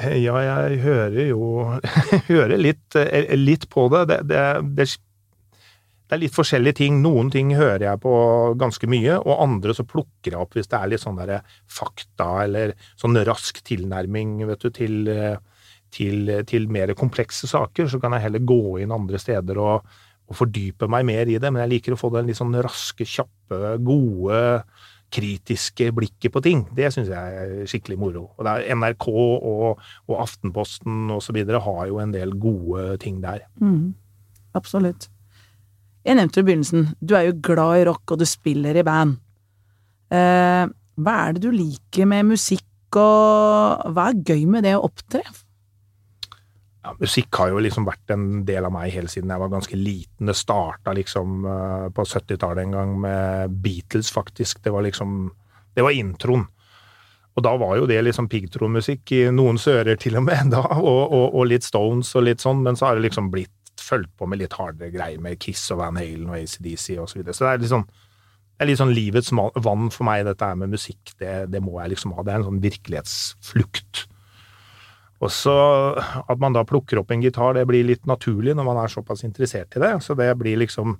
Ja, 0.00 0.34
jeg 0.40 0.80
hører 0.80 1.28
jo 1.28 1.44
hører 2.30 2.56
litt, 2.60 2.96
eh, 2.96 3.32
litt 3.36 3.66
på 3.72 3.86
det. 3.92 4.02
Det, 4.10 4.18
det, 4.28 4.42
det. 4.76 4.86
det, 4.90 6.16
er 6.16 6.22
litt 6.22 6.36
forskjellige 6.36 6.80
ting. 6.80 6.98
Noen 7.04 7.32
ting 7.32 7.54
hører 7.56 7.86
jeg 7.86 8.02
på 8.04 8.14
ganske 8.60 8.88
mye, 8.90 9.16
og 9.20 9.44
andre 9.46 9.76
så 9.76 9.86
plukker 9.88 10.34
jeg 10.34 10.40
opp 10.40 10.56
hvis 10.56 10.68
det 10.72 10.80
er 10.80 10.92
litt 10.92 11.04
sånn 11.04 11.20
derre 11.20 11.40
fakta 11.72 12.30
eller 12.44 12.76
sånn 13.00 13.16
rask 13.28 13.62
tilnærming 13.64 14.38
vet 14.48 14.68
du, 14.68 14.70
til, 14.76 15.00
til, 15.92 16.36
til, 16.48 16.68
mer 16.72 16.92
komplekse 16.96 17.48
saker. 17.48 17.88
Så 17.88 18.00
kan 18.00 18.16
jeg 18.16 18.28
heller 18.28 18.44
gå 18.44 18.80
inn 18.84 18.96
andre 18.96 19.20
steder 19.20 19.60
og, 19.60 19.88
og 20.28 20.36
fordype 20.36 20.88
meg 20.92 21.08
mer 21.08 21.32
i 21.32 21.40
det. 21.40 21.48
Men 21.48 21.64
jeg 21.64 21.76
liker 21.78 21.96
å 21.96 22.02
få 22.04 22.12
den 22.16 22.28
litt 22.28 22.40
sånn 22.40 22.60
raske, 22.60 23.08
kjappe, 23.08 23.76
gode 23.84 24.40
kritiske 25.10 25.90
blikket 25.96 26.32
på 26.32 26.42
ting. 26.44 26.64
Det 26.76 26.90
syns 26.94 27.10
jeg 27.10 27.38
er 27.42 27.70
skikkelig 27.70 27.98
moro. 28.00 28.26
Og 28.38 28.46
det 28.46 28.76
NRK 28.76 29.08
og, 29.10 29.80
og 30.08 30.20
Aftenposten 30.22 31.10
osv. 31.14 31.40
har 31.66 31.86
jo 31.90 32.00
en 32.02 32.14
del 32.14 32.36
gode 32.38 32.96
ting 33.02 33.20
der. 33.22 33.44
Mm, 33.60 33.94
absolutt. 34.54 35.08
Jeg 36.06 36.16
nevnte 36.16 36.40
i 36.40 36.46
begynnelsen, 36.46 36.88
du 37.04 37.14
er 37.18 37.28
jo 37.28 37.38
glad 37.44 37.82
i 37.82 37.86
rock, 37.90 38.14
og 38.14 38.22
du 38.22 38.24
spiller 38.28 38.78
i 38.80 38.84
band. 38.86 39.18
Eh, 40.10 40.64
hva 41.00 41.16
er 41.26 41.36
det 41.36 41.44
du 41.44 41.50
liker 41.52 42.08
med 42.08 42.30
musikk, 42.32 42.66
og 42.96 43.92
hva 43.94 44.08
er 44.10 44.22
gøy 44.26 44.46
med 44.50 44.64
det 44.66 44.74
å 44.78 44.86
opptre? 44.88 45.22
Ja, 46.80 46.94
musikk 46.96 47.36
har 47.36 47.50
jo 47.52 47.60
liksom 47.60 47.84
vært 47.84 48.14
en 48.14 48.44
del 48.48 48.64
av 48.64 48.72
meg 48.72 48.94
helt 48.94 49.12
siden 49.12 49.32
jeg 49.32 49.42
var 49.42 49.52
ganske 49.52 49.76
liten. 49.76 50.30
Det 50.30 50.36
starta 50.38 50.94
liksom 50.96 51.44
uh, 51.44 51.88
på 51.92 52.06
70-tallet 52.08 52.64
en 52.64 52.76
gang 52.78 52.94
med 53.02 53.58
Beatles, 53.64 54.12
faktisk. 54.14 54.62
Det 54.64 54.72
var 54.72 54.86
liksom 54.86 55.30
Det 55.74 55.84
var 55.86 55.94
introen. 55.94 56.48
Og 57.38 57.44
da 57.46 57.52
var 57.56 57.76
jo 57.78 57.86
det 57.86 58.00
liksom 58.02 58.26
piggtrådmusikk 58.28 59.12
i 59.14 59.20
noens 59.30 59.68
ører 59.70 59.96
til 60.00 60.16
og 60.18 60.24
med, 60.26 60.50
da, 60.54 60.64
og, 60.80 61.12
og, 61.12 61.26
og, 61.34 61.46
litt 61.46 61.64
Stones 61.64 62.10
og 62.18 62.26
litt 62.26 62.42
sånn, 62.42 62.64
men 62.64 62.76
så 62.76 62.88
har 62.88 62.98
det 62.98 63.06
liksom 63.06 63.30
blitt 63.30 63.54
fulgt 63.80 64.10
på 64.18 64.26
med 64.28 64.42
litt 64.42 64.56
hardere 64.58 64.90
greier 64.92 65.22
med 65.22 65.38
Kiss 65.40 65.62
og 65.72 65.80
Van 65.80 65.96
Halen 65.96 66.28
og 66.28 66.36
ACDC 66.40 66.98
og 66.98 67.08
så 67.08 67.20
videre. 67.20 67.36
Så 67.36 67.46
det 67.46 67.52
er 67.52 67.62
litt 67.62 67.74
sånn 67.74 67.86
det 68.60 68.66
er 68.66 68.68
litt 68.68 68.80
sånn 68.82 68.92
livets 68.92 69.30
vann 69.32 69.86
for 69.88 70.04
meg, 70.04 70.26
dette 70.26 70.44
her 70.44 70.56
med 70.60 70.74
musikk. 70.74 71.14
Det, 71.16 71.46
det 71.48 71.62
må 71.64 71.78
jeg 71.80 71.94
liksom 71.94 72.12
ha. 72.12 72.20
Det 72.20 72.34
er 72.34 72.42
en 72.42 72.48
sånn 72.50 72.58
virkelighetsflukt. 72.60 74.02
Og 75.20 75.32
så 75.32 75.56
At 76.00 76.40
man 76.40 76.56
da 76.56 76.64
plukker 76.68 77.00
opp 77.00 77.12
en 77.12 77.24
gitar, 77.24 77.56
det 77.56 77.66
blir 77.68 77.86
litt 77.86 78.08
naturlig 78.08 78.56
når 78.56 78.66
man 78.66 78.80
er 78.82 78.92
såpass 78.92 79.24
interessert 79.26 79.76
i 79.76 79.82
det. 79.82 79.94
Så 80.04 80.16
det 80.18 80.32
blir 80.40 80.60
liksom 80.60 80.96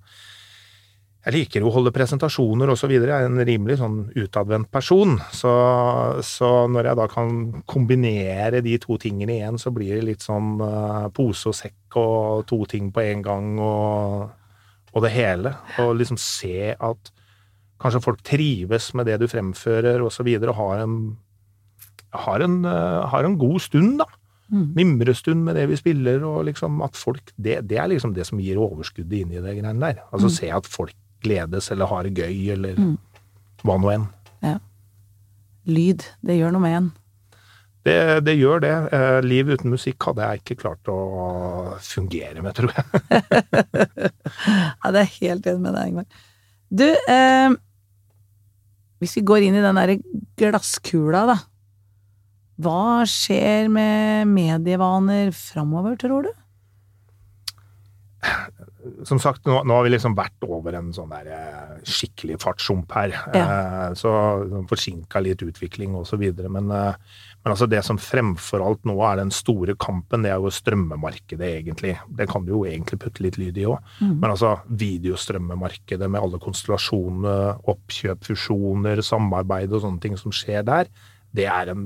Jeg 1.21 1.35
liker 1.35 1.65
å 1.65 1.73
holde 1.75 1.93
presentasjoner 1.93 2.71
osv. 2.73 2.95
Jeg 2.97 3.05
er 3.13 3.27
en 3.27 3.45
rimelig 3.45 3.77
sånn 3.77 3.99
utadvendt 4.17 4.71
person. 4.73 5.19
Så, 5.37 5.51
så, 6.25 6.49
når 6.73 6.89
jeg 6.89 6.97
da 6.97 7.07
kan 7.13 7.35
kombinere 7.69 8.63
de 8.65 8.79
to 8.81 8.97
tingene 8.97 9.35
igjen, 9.35 9.61
så 9.61 9.69
blir 9.69 9.99
det 9.99 10.07
litt 10.07 10.25
sånn 10.25 10.55
uh, 10.65 11.11
pose 11.13 11.53
og 11.53 11.59
sekk 11.59 11.99
og 12.01 12.47
to 12.49 12.63
ting 12.73 12.89
på 12.89 13.05
en 13.05 13.25
gang 13.27 13.51
og, 13.61 14.31
og 14.95 15.05
det 15.05 15.13
hele. 15.13 15.53
Og 15.85 15.93
liksom 16.01 16.17
se 16.17 16.73
at 16.73 17.13
kanskje 17.81 18.05
folk 18.05 18.25
trives 18.25 18.89
med 18.97 19.13
det 19.13 19.21
du 19.21 19.29
fremfører 19.29 20.01
osv. 20.01 20.09
Og, 20.09 20.15
så 20.17 20.25
videre, 20.25 20.57
og 20.57 20.61
har 20.63 20.87
en 20.87 20.97
har 22.13 22.45
en, 22.45 22.63
uh, 22.67 23.07
har 23.11 23.27
en 23.27 23.39
god 23.39 23.61
stund, 23.63 23.99
da. 24.03 24.09
Mm. 24.51 24.73
Mimrestund 24.75 25.45
med 25.47 25.55
det 25.55 25.69
vi 25.71 25.79
spiller, 25.79 26.25
og 26.27 26.49
liksom 26.49 26.81
at 26.83 26.97
folk 26.99 27.23
det, 27.37 27.61
det, 27.71 27.79
er 27.79 27.87
liksom 27.93 28.15
det 28.17 28.27
som 28.27 28.41
gir 28.43 28.59
overskuddet 28.59 29.21
inn 29.21 29.31
i 29.31 29.39
det 29.39 29.55
greiene 29.61 29.79
der. 29.79 30.03
Altså 30.11 30.27
mm. 30.27 30.35
se 30.35 30.51
at 30.57 30.67
folk 30.67 30.97
gledes 31.23 31.71
eller 31.71 31.87
har 31.87 32.09
det 32.09 32.17
gøy, 32.19 32.51
eller 32.57 32.81
mm. 32.81 32.97
hva 33.63 33.77
nå 33.79 33.93
enn. 33.95 34.09
Ja. 34.43 34.57
Lyd, 35.71 36.09
det 36.27 36.41
gjør 36.41 36.57
noe 36.57 36.65
med 36.65 36.77
en. 36.79 36.91
Det, 37.87 37.97
det, 38.27 38.35
gjør 38.37 38.61
det. 38.65 38.75
Eh, 38.93 39.19
liv 39.25 39.49
uten 39.55 39.73
musikk 39.73 40.05
hadde 40.05 40.27
jeg 40.27 40.43
ikke 40.43 40.59
klart 40.65 40.91
å 40.93 40.99
fungere 41.81 42.43
med, 42.45 42.53
tror 42.59 42.75
jeg. 42.75 42.85
ja, 44.83 44.93
det 44.93 45.01
er 45.01 45.15
helt 45.15 45.49
enig 45.49 45.63
med 45.65 45.77
deg, 45.79 45.93
Ingvar. 45.93 46.27
Du, 46.71 46.87
eh, 46.91 47.55
hvis 49.01 49.17
vi 49.17 49.25
går 49.31 49.47
inn 49.47 49.57
i 49.57 49.65
den 49.65 49.81
derre 49.81 49.97
glasskula, 50.41 51.25
da. 51.33 51.39
Hva 52.61 53.07
skjer 53.09 53.71
med 53.73 54.29
medievaner 54.29 55.33
framover, 55.37 55.97
tror 56.01 56.29
du? 56.29 56.33
Som 59.05 59.21
sagt, 59.21 59.47
nå, 59.49 59.63
nå, 59.65 59.77
har 59.77 59.85
vi 59.87 59.93
liksom 59.93 60.15
vært 60.17 60.45
over 60.45 60.75
en 60.77 60.91
sånn 60.93 61.13
der 61.13 61.29
eh, 61.33 61.73
skikkelig 61.89 62.37
fartshump 62.43 62.93
her. 62.97 63.15
Ja. 63.33 63.43
Eh, 63.45 63.87
så 63.97 64.13
forsinka 64.69 65.23
litt 65.25 65.45
utvikling 65.45 65.95
og 65.97 66.07
så 66.09 66.19
videre. 66.21 66.51
Men, 66.53 66.69
eh, 66.73 66.97
men 67.41 67.55
altså 67.55 67.69
det 67.71 67.81
som 67.87 68.01
fremfor 68.01 68.65
alt 68.65 68.85
nå 68.89 68.97
er 69.09 69.21
den 69.23 69.33
store 69.33 69.77
kampen, 69.81 70.25
det 70.25 70.33
er 70.33 70.41
jo 70.41 70.53
strømmemarkedet, 70.53 71.53
egentlig. 71.61 71.95
Det 72.17 72.29
kan 72.33 72.45
du 72.45 72.55
jo 72.55 72.63
egentlig 72.69 73.01
putte 73.05 73.25
litt 73.25 73.41
lyd 73.41 73.61
i 73.61 73.69
òg. 73.69 73.81
Mm. 74.01 74.17
Men 74.19 74.31
altså 74.33 74.57
videostrømmemarkedet 74.69 76.09
med 76.11 76.21
alle 76.21 76.41
konstellasjonene, 76.45 77.39
oppkjøp, 77.73 78.25
fusjoner, 78.29 79.05
samarbeid 79.05 79.73
og 79.73 79.85
sånne 79.87 80.05
ting 80.05 80.21
som 80.21 80.35
skjer 80.35 80.65
der, 80.69 80.93
det 81.37 81.49
er 81.49 81.73
en 81.73 81.85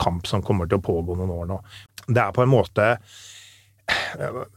kamp 0.00 0.26
som 0.28 0.42
kommer 0.44 0.68
til 0.68 0.80
å 0.80 0.86
pågå 0.86 1.18
noen 1.18 1.36
år 1.36 1.48
nå. 1.50 1.60
Det 2.08 2.20
er 2.22 2.34
på 2.34 2.44
en 2.44 2.52
måte 2.52 2.92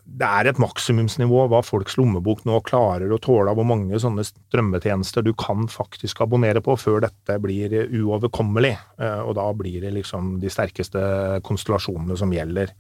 det 0.05 0.27
er 0.27 0.47
et 0.47 0.59
maksimumsnivå 0.61 1.45
hva 1.49 1.61
folks 1.65 1.97
lommebok 1.99 2.43
nå 2.47 2.59
klarer 2.67 3.11
å 3.11 3.19
tåle 3.21 3.51
av 3.51 3.59
hvor 3.59 3.67
mange 3.67 3.97
sånne 3.99 4.23
strømmetjenester 4.27 5.25
du 5.25 5.31
kan 5.37 5.65
faktisk 5.71 6.21
abonnere 6.23 6.61
på 6.63 6.75
før 6.79 7.01
dette 7.07 7.37
blir 7.43 7.73
uoverkommelig. 7.89 8.75
Eh, 9.01 9.21
og 9.25 9.35
da 9.39 9.47
blir 9.57 9.81
det 9.83 9.95
liksom 9.97 10.35
de 10.43 10.51
sterkeste 10.53 11.01
konstellasjonene 11.47 12.17
som 12.19 12.33
gjelder. 12.35 12.75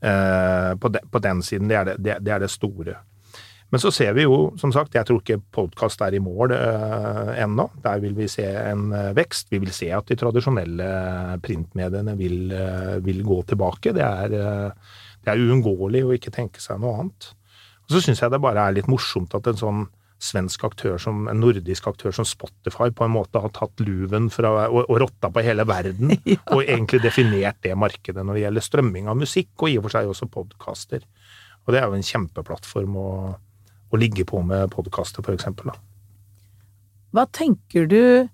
Eh, 0.00 0.70
på 0.80 1.24
den 1.28 1.44
siden, 1.46 1.70
det 1.70 1.80
er 1.80 1.92
det, 1.92 2.18
det 2.24 2.34
er 2.34 2.42
det 2.42 2.52
store. 2.52 2.96
Men 3.72 3.82
så 3.82 3.90
ser 3.90 4.12
vi 4.14 4.26
jo, 4.26 4.52
som 4.60 4.70
sagt, 4.74 4.94
jeg 4.94 5.06
tror 5.08 5.18
ikke 5.18 5.40
podkast 5.54 6.02
er 6.06 6.14
i 6.14 6.22
mål 6.22 6.52
uh, 6.54 7.32
ennå. 7.42 7.66
Der 7.82 8.02
vil 8.04 8.12
vi 8.14 8.28
se 8.30 8.44
en 8.46 8.92
uh, 8.94 9.10
vekst. 9.16 9.48
Vi 9.50 9.58
vil 9.62 9.72
se 9.74 9.88
at 9.94 10.06
de 10.10 10.18
tradisjonelle 10.20 10.90
printmediene 11.42 12.14
vil, 12.18 12.52
uh, 12.54 13.00
vil 13.02 13.24
gå 13.26 13.40
tilbake. 13.50 13.94
Det 13.96 14.04
er, 14.04 14.36
det 15.24 15.32
er 15.32 15.42
uunngåelig 15.42 16.04
å 16.06 16.14
ikke 16.14 16.34
tenke 16.34 16.62
seg 16.62 16.78
noe 16.82 17.00
annet. 17.00 17.32
Og 17.84 17.96
så 17.96 18.04
syns 18.04 18.22
jeg 18.22 18.32
det 18.32 18.42
bare 18.44 18.68
er 18.68 18.78
litt 18.78 18.90
morsomt 18.90 19.34
at 19.36 19.50
en 19.50 19.60
sånn 19.60 19.84
svensk 20.24 20.62
aktør 20.66 20.96
som, 21.00 21.26
en 21.28 21.40
nordisk 21.42 21.88
aktør 21.90 22.14
som 22.14 22.26
Spotify 22.28 22.90
på 22.94 23.06
en 23.06 23.12
måte 23.12 23.40
har 23.42 23.52
tatt 23.54 23.82
luven 23.84 24.30
fra, 24.32 24.52
og, 24.68 24.84
og 24.86 25.00
rotta 25.02 25.30
på 25.32 25.42
hele 25.44 25.66
verden, 25.68 26.14
ja. 26.30 26.38
og 26.54 26.62
egentlig 26.62 27.02
definert 27.04 27.60
det 27.64 27.74
markedet 27.78 28.24
når 28.24 28.38
det 28.38 28.44
gjelder 28.46 28.68
strømming 28.68 29.10
av 29.10 29.18
musikk, 29.20 29.52
og 29.58 29.72
i 29.72 29.78
og 29.80 29.86
for 29.86 29.96
seg 29.96 30.12
også 30.12 30.30
podkaster. 30.32 31.04
Og 31.64 31.74
det 31.74 31.80
er 31.80 31.88
jo 31.88 31.98
en 31.98 32.06
kjempeplattform 32.06 32.96
å 33.00 33.10
å 33.94 34.00
ligge 34.00 34.26
på 34.28 34.42
med 34.46 34.72
podkaster, 34.74 35.24
eksempel. 35.32 35.72
Hva 37.14 37.28
tenker 37.30 37.86
du 37.86 38.26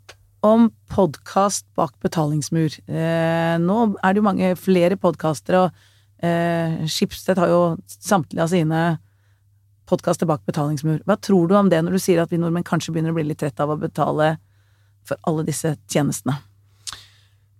om 0.47 0.71
podkast 0.89 1.67
bak 1.77 1.93
betalingsmur? 2.01 2.79
Eh, 2.89 3.57
nå 3.61 3.79
er 4.01 4.13
det 4.13 4.23
jo 4.23 4.27
mange 4.27 4.55
flere 4.57 4.97
podkastere, 5.01 5.67
og 5.67 6.25
eh, 6.25 6.81
Schibsted 6.89 7.41
har 7.41 7.53
jo 7.53 7.63
samtlige 7.85 8.47
av 8.47 8.53
sine 8.53 8.85
podkaster 9.91 10.29
bak 10.31 10.47
betalingsmur. 10.49 11.03
Hva 11.05 11.19
tror 11.21 11.51
du 11.51 11.57
om 11.59 11.69
det 11.69 11.83
når 11.85 11.99
du 11.99 12.03
sier 12.03 12.23
at 12.23 12.33
vi 12.33 12.41
nordmenn 12.41 12.67
kanskje 12.67 12.95
begynner 12.95 13.13
å 13.13 13.19
bli 13.19 13.29
litt 13.29 13.43
trett 13.43 13.61
av 13.61 13.75
å 13.75 13.81
betale 13.81 14.37
for 15.07 15.21
alle 15.29 15.45
disse 15.49 15.75
tjenestene? 15.91 16.39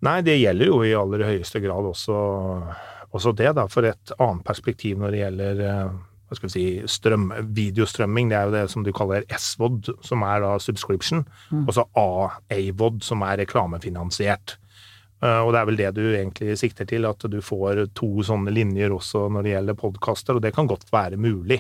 Nei, 0.01 0.21
det 0.25 0.39
gjelder 0.41 0.71
jo 0.71 0.81
i 0.87 0.97
aller 0.97 1.27
høyeste 1.29 1.61
grad 1.61 1.85
også, 1.91 2.17
også 3.13 3.35
det, 3.37 3.51
da. 3.59 3.67
For 3.69 3.85
et 3.85 4.15
annet 4.17 4.47
perspektiv 4.47 4.97
når 5.01 5.13
det 5.13 5.21
gjelder 5.21 5.67
eh, 5.67 5.99
hva 6.31 6.39
skal 6.39 6.47
vi 6.47 6.53
si, 6.55 6.65
strøm, 6.87 7.25
videostrømming, 7.57 8.29
det 8.31 8.37
er 8.39 8.47
jo 8.47 8.55
det 8.55 8.67
som 8.71 8.85
du 8.87 8.93
kaller 8.95 9.25
SVOD, 9.35 9.89
som 10.07 10.23
er 10.23 10.45
da 10.45 10.53
subscription, 10.63 11.25
mm. 11.51 11.65
og 11.65 11.73
så 11.75 11.85
AAVOD, 11.99 13.01
som 13.03 13.25
er 13.27 13.41
reklamefinansiert. 13.43 14.55
Uh, 15.21 15.43
og 15.43 15.51
det 15.53 15.59
er 15.59 15.67
vel 15.69 15.81
det 15.81 15.91
du 15.99 16.05
egentlig 16.07 16.55
sikter 16.61 16.87
til, 16.89 17.09
at 17.09 17.27
du 17.27 17.41
får 17.45 17.83
to 17.99 18.23
sånne 18.25 18.55
linjer 18.55 18.95
også 18.95 19.27
når 19.35 19.45
det 19.45 19.57
gjelder 19.57 19.81
podkaster, 19.83 20.39
og 20.39 20.47
det 20.47 20.55
kan 20.55 20.71
godt 20.71 20.87
være 20.95 21.19
mulig. 21.21 21.59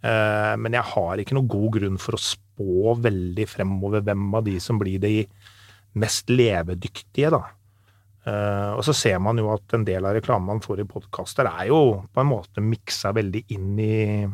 Uh, 0.00 0.56
men 0.56 0.78
jeg 0.78 0.88
har 0.94 1.20
ikke 1.20 1.36
noen 1.36 1.52
god 1.52 1.70
grunn 1.76 2.00
for 2.00 2.16
å 2.16 2.22
spå 2.22 2.96
veldig 3.04 3.46
fremover 3.50 4.08
hvem 4.08 4.26
av 4.40 4.48
de 4.48 4.56
som 4.62 4.80
blir 4.80 4.96
de 5.04 5.14
mest 6.00 6.32
levedyktige, 6.32 7.34
da. 7.36 7.44
Uh, 8.28 8.74
og 8.76 8.82
så 8.84 8.92
ser 8.96 9.20
man 9.22 9.38
jo 9.40 9.48
at 9.54 9.72
en 9.76 9.86
del 9.86 10.04
av 10.04 10.16
reklamen 10.18 10.50
man 10.50 10.60
får 10.64 10.82
i 10.82 10.88
podkaster, 10.88 11.48
er 11.48 11.70
jo 11.70 11.80
på 12.12 12.20
en 12.20 12.28
måte 12.28 12.64
miksa 12.64 13.14
veldig 13.16 13.44
inn 13.54 13.78
i, 13.80 14.26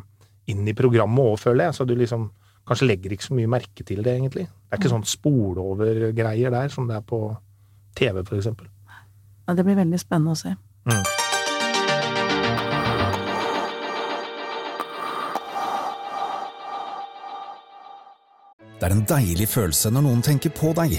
inn 0.50 0.66
i 0.66 0.74
programmet 0.74 1.34
òg, 1.34 1.36
føler 1.42 1.68
jeg. 1.68 1.76
Så 1.78 1.86
du 1.86 1.94
liksom 1.98 2.30
kanskje 2.66 2.88
legger 2.88 3.14
ikke 3.14 3.28
så 3.28 3.36
mye 3.36 3.50
merke 3.50 3.86
til 3.86 4.02
det, 4.02 4.16
egentlig. 4.16 4.48
Det 4.48 4.72
er 4.72 4.80
ikke 4.80 4.90
mm. 4.90 4.96
sånn 4.96 5.10
spole 5.12 5.66
over-greier 5.74 6.54
der, 6.54 6.72
som 6.72 6.88
det 6.90 6.98
er 6.98 7.04
på 7.06 7.20
TV, 7.94 8.24
for 8.24 8.40
eksempel. 8.40 8.70
Ja, 9.44 9.54
det 9.54 9.66
blir 9.66 9.78
veldig 9.78 10.00
spennende 10.00 10.34
å 10.34 10.40
se. 10.40 10.56
Mm. 10.88 11.04
Det 18.74 18.90
er 18.90 18.92
en 18.92 19.06
deilig 19.08 19.46
følelse 19.48 19.92
når 19.94 20.02
noen 20.04 20.24
tenker 20.24 20.52
på 20.52 20.74
deg. 20.76 20.98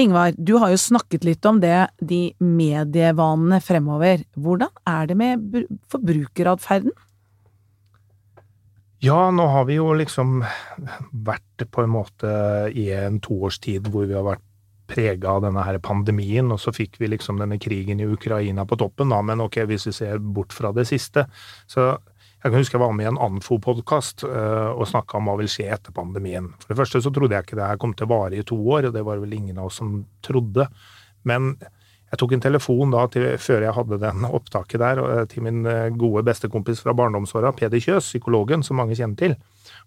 Ingvar, 0.00 0.32
du 0.36 0.54
har 0.56 0.72
jo 0.72 0.80
snakket 0.80 1.24
litt 1.28 1.44
om 1.44 1.60
det, 1.60 1.90
de 2.00 2.32
medievanene 2.40 3.60
fremover. 3.60 4.22
Hvordan 4.40 4.72
er 4.88 5.10
det 5.10 5.16
med 5.20 5.48
br- 5.52 5.66
forbrukeratferden? 5.92 6.94
Ja, 9.02 9.30
nå 9.34 9.48
har 9.50 9.66
vi 9.66 9.76
jo 9.80 9.90
liksom 9.98 10.44
vært 11.26 11.64
på 11.74 11.82
en 11.82 11.92
måte 11.92 12.32
i 12.70 12.86
en 12.94 13.18
toårstid 13.20 13.90
hvor 13.90 14.06
vi 14.06 14.14
har 14.14 14.24
vært 14.24 14.44
prega 14.92 15.36
av 15.36 15.42
denne 15.46 15.64
her 15.66 15.78
pandemien, 15.82 16.50
og 16.52 16.60
så 16.60 16.72
fikk 16.74 16.98
vi 17.00 17.10
liksom 17.10 17.40
denne 17.40 17.58
krigen 17.62 18.00
i 18.02 18.08
Ukraina 18.08 18.64
på 18.68 18.78
toppen, 18.80 19.12
da, 19.12 19.20
men 19.24 19.42
ok, 19.44 19.62
hvis 19.68 19.88
vi 19.88 19.94
ser 19.96 20.22
bort 20.22 20.52
fra 20.54 20.72
det 20.76 20.84
siste, 20.90 21.26
så 21.70 21.94
jeg 22.42 22.50
kan 22.50 22.58
huske 22.58 22.74
jeg 22.74 22.82
var 22.82 22.94
med 22.98 23.06
i 23.06 23.10
en 23.12 23.20
Anfo-podkast 23.22 24.24
og 24.26 24.82
snakka 24.90 25.18
om 25.18 25.28
hva 25.30 25.36
vil 25.38 25.50
skje 25.50 25.68
etter 25.76 25.94
pandemien. 25.94 26.48
For 26.58 26.72
det 26.72 26.80
første 26.80 27.02
så 27.04 27.12
trodde 27.14 27.36
jeg 27.36 27.46
ikke 27.46 27.58
det 27.60 27.68
her 27.68 27.78
kom 27.78 27.92
til 27.94 28.08
å 28.08 28.12
vare 28.16 28.40
i 28.40 28.46
to 28.46 28.58
år, 28.58 28.88
og 28.88 28.96
det 28.96 29.04
var 29.06 29.20
vel 29.22 29.36
ingen 29.36 29.60
av 29.62 29.68
oss 29.68 29.78
som 29.78 30.00
trodde. 30.26 30.66
Men 31.28 31.52
jeg 32.12 32.20
tok 32.20 32.34
en 32.36 32.42
telefon 32.44 32.90
da 32.92 33.06
til, 33.08 33.24
før 33.40 33.62
jeg 33.64 33.72
hadde 33.72 33.98
den 34.02 34.26
opptaket 34.28 34.82
der, 34.82 34.98
eh, 35.00 35.22
til 35.32 35.46
min 35.46 35.64
eh, 35.64 35.88
gode 35.96 36.20
bestekompis 36.28 36.82
fra 36.84 36.92
barndomsåra, 36.92 37.54
Peder 37.56 37.80
Kjøs, 37.80 38.10
psykologen, 38.10 38.60
som 38.62 38.76
mange 38.76 38.98
kjenner 38.98 39.16
til. 39.16 39.36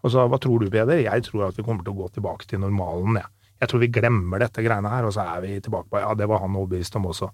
Og 0.02 0.10
sa 0.10 0.26
hva 0.26 0.40
tror 0.42 0.64
du, 0.64 0.72
Peder? 0.74 1.04
Jeg 1.04 1.28
tror 1.28 1.52
at 1.52 1.60
vi 1.60 1.66
kommer 1.68 1.86
til 1.86 1.94
å 1.94 2.00
gå 2.00 2.10
tilbake 2.16 2.50
til 2.50 2.64
normalen, 2.64 3.20
jeg. 3.22 3.30
Jeg 3.62 3.72
tror 3.72 3.84
vi 3.86 3.94
glemmer 3.94 4.42
dette 4.42 4.66
greiene 4.66 4.90
her, 4.90 5.06
og 5.06 5.14
så 5.14 5.28
er 5.36 5.46
vi 5.46 5.54
tilbake 5.62 5.92
på 5.92 6.02
Ja, 6.02 6.10
det 6.18 6.26
var 6.28 6.42
han 6.42 6.58
overbevist 6.58 6.98
om 6.98 7.06
også. 7.12 7.30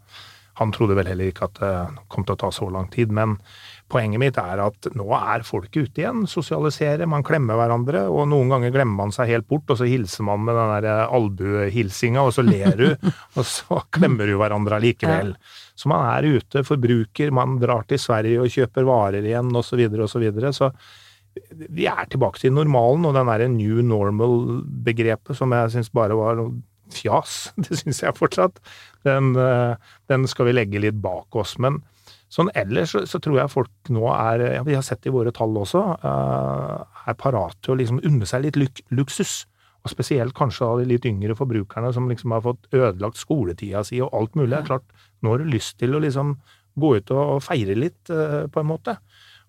Han 0.60 0.76
trodde 0.76 0.98
vel 1.00 1.08
heller 1.08 1.32
ikke 1.32 1.48
at 1.48 1.62
det 1.64 2.04
kom 2.12 2.28
til 2.28 2.36
å 2.36 2.42
ta 2.44 2.52
så 2.52 2.68
lang 2.70 2.92
tid, 2.92 3.16
men 3.16 3.38
poenget 3.92 4.22
mitt 4.22 4.38
er 4.40 4.62
at 4.64 4.88
nå 4.98 5.06
er 5.18 5.44
folk 5.46 5.74
ute 5.76 6.02
igjen, 6.02 6.24
sosialiserer, 6.30 7.10
man 7.10 7.26
klemmer 7.28 7.60
hverandre, 7.60 8.06
og 8.10 8.30
noen 8.32 8.54
ganger 8.54 8.74
glemmer 8.74 9.04
man 9.04 9.14
seg 9.16 9.34
helt 9.34 9.48
bort, 9.50 9.68
og 9.74 9.82
så 9.82 9.90
hilser 9.90 10.26
man 10.28 10.46
med 10.48 10.58
den 10.58 10.74
der 10.86 11.06
albuehilsinga, 11.12 12.24
og 12.24 12.34
så 12.36 12.46
ler 12.48 12.78
du, 12.80 12.88
og 13.38 13.46
så 13.48 13.82
klemmer 13.94 14.30
du 14.30 14.38
hverandre 14.40 14.80
allikevel. 14.80 15.36
Så 15.76 15.92
man 15.92 16.08
er 16.14 16.30
ute, 16.38 16.66
forbruker, 16.68 17.36
man 17.36 17.60
drar 17.62 17.88
til 17.90 18.02
Sverige 18.02 18.44
og 18.44 18.52
kjøper 18.54 18.88
varer 18.88 19.28
igjen, 19.28 19.52
og 19.56 19.66
så 19.68 19.80
videre 19.80 20.08
og 20.08 20.12
så. 20.12 20.24
Så 20.56 20.72
vi 21.72 21.88
er 21.88 22.08
tilbake 22.12 22.42
til 22.42 22.56
normalen, 22.56 23.08
og 23.08 23.16
den 23.16 23.32
derre 23.32 23.52
new 23.52 23.84
normal-begrepet 23.86 25.38
som 25.38 25.56
jeg 25.56 25.76
syns 25.76 25.92
bare 25.96 26.18
var 26.18 26.44
fjas, 26.92 27.52
det 27.64 27.80
syns 27.80 28.04
jeg 28.04 28.18
fortsatt, 28.18 28.60
den, 29.08 29.34
eh, 29.40 29.76
den 30.12 30.28
skal 30.30 30.50
vi 30.50 30.58
legge 30.58 30.84
litt 30.84 31.00
bak 31.02 31.40
oss. 31.40 31.58
Men 31.62 31.82
sånn 32.32 32.52
ellers 32.56 32.94
så, 32.96 33.04
så 33.10 33.20
tror 33.24 33.42
jeg 33.42 33.52
folk 33.52 33.92
nå 33.92 34.06
er, 34.14 34.46
ja, 34.56 34.66
vi 34.68 34.76
har 34.78 34.86
sett 34.86 35.08
i 35.08 35.14
våre 35.14 35.34
tall 35.36 35.58
også, 35.60 35.82
uh, 36.04 37.02
er 37.08 37.18
parat 37.20 37.58
til 37.60 37.76
å 37.76 37.80
liksom 37.82 38.00
unne 38.08 38.28
seg 38.30 38.46
litt 38.46 38.60
luk 38.60 38.84
luksus. 38.96 39.42
Og 39.82 39.90
spesielt 39.90 40.36
kanskje 40.38 40.68
av 40.68 40.80
de 40.80 40.86
litt 40.92 41.08
yngre 41.10 41.34
forbrukerne 41.34 41.90
som 41.96 42.06
liksom 42.06 42.36
har 42.36 42.44
fått 42.46 42.68
ødelagt 42.70 43.18
skoletida 43.18 43.82
si 43.84 43.98
og 44.04 44.14
alt 44.14 44.36
mulig. 44.38 44.52
Det 44.54 44.60
er 44.60 44.68
klart, 44.68 45.08
nå 45.26 45.34
har 45.34 45.42
du 45.42 45.50
lyst 45.50 45.80
til 45.82 45.98
å 45.98 46.02
liksom 46.04 46.36
gå 46.80 46.92
ut 47.00 47.12
og 47.16 47.42
feire 47.44 47.76
litt, 47.76 48.00
uh, 48.14 48.46
på 48.52 48.62
en 48.62 48.70
måte. 48.70 48.96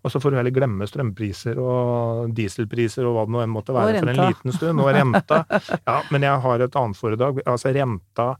Og 0.03 0.11
så 0.11 0.19
får 0.19 0.33
du 0.33 0.39
heller 0.41 0.55
glemme 0.55 0.87
strømpriser 0.91 1.59
og 1.62 2.33
dieselpriser 2.35 3.07
og 3.07 3.15
hva 3.15 3.27
det 3.29 3.35
nå 3.37 3.43
enn 3.45 3.53
måtte 3.55 3.77
være 3.77 4.01
for 4.01 4.11
en 4.11 4.23
liten 4.25 4.57
stund. 4.57 4.83
Og 4.83 4.91
renta. 4.97 5.45
Ja, 5.89 6.01
men 6.11 6.27
jeg 6.27 6.43
har 6.43 6.65
et 6.65 6.79
annet 6.79 6.99
foredrag. 6.99 7.39
Altså 7.47 7.71
renta 7.77 8.33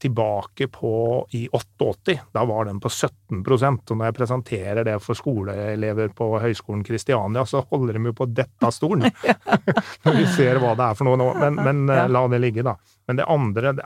tilbake 0.00 0.66
på 0.72 0.90
i 1.36 1.42
88, 1.52 2.14
da 2.32 2.44
var 2.48 2.64
den 2.70 2.78
på 2.80 2.88
17% 2.88 3.92
og 3.92 3.98
når 4.00 4.08
jeg 4.08 4.16
presenterer 4.16 4.86
det 4.88 4.96
for 5.04 5.18
skoleelever 5.18 6.12
på 6.16 6.30
Høgskolen 6.40 6.82
Kristiania, 6.86 7.44
så 7.46 7.60
holder 7.70 7.98
de 7.98 8.06
jo 8.08 8.16
på 8.16 8.28
dette 8.32 8.70
stolen 8.72 9.04
når 10.06 10.16
vi 10.16 10.26
ser 10.34 10.60
hva 10.62 10.72
det 10.78 10.86
er 10.88 10.98
for 10.98 11.08
noe 11.10 11.20
nå. 11.20 11.30
Men, 11.40 11.60
men 11.60 11.82
eh, 11.88 12.04
Ja. 12.04 12.06
la 12.08 12.22
det 12.32 12.40
ligge, 12.40 12.64
da. 12.66 12.76
Men 13.08 13.20
det 13.20 13.28
andre 13.28 13.74
det, 13.76 13.84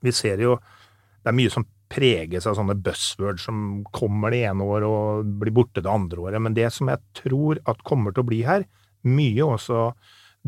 Vi 0.00 0.12
ser 0.14 0.38
jo 0.40 0.56
Det 0.58 1.28
er 1.32 1.36
mye 1.36 1.50
som 1.52 1.66
preges 1.88 2.46
av 2.46 2.54
sånne 2.56 2.76
buzzwords 2.84 3.46
som 3.48 3.82
kommer 3.96 4.30
det 4.32 4.42
ene 4.48 4.64
året 4.64 4.84
og 4.88 5.28
blir 5.40 5.54
borte 5.56 5.80
det 5.84 5.88
andre 5.90 6.20
året. 6.20 6.42
Men 6.44 6.54
det 6.56 6.68
som 6.72 6.88
jeg 6.92 7.00
tror 7.16 7.60
at 7.68 7.80
kommer 7.84 8.12
til 8.12 8.22
å 8.24 8.28
bli 8.28 8.42
her, 8.44 8.64
mye 9.08 9.44
også 9.44 9.86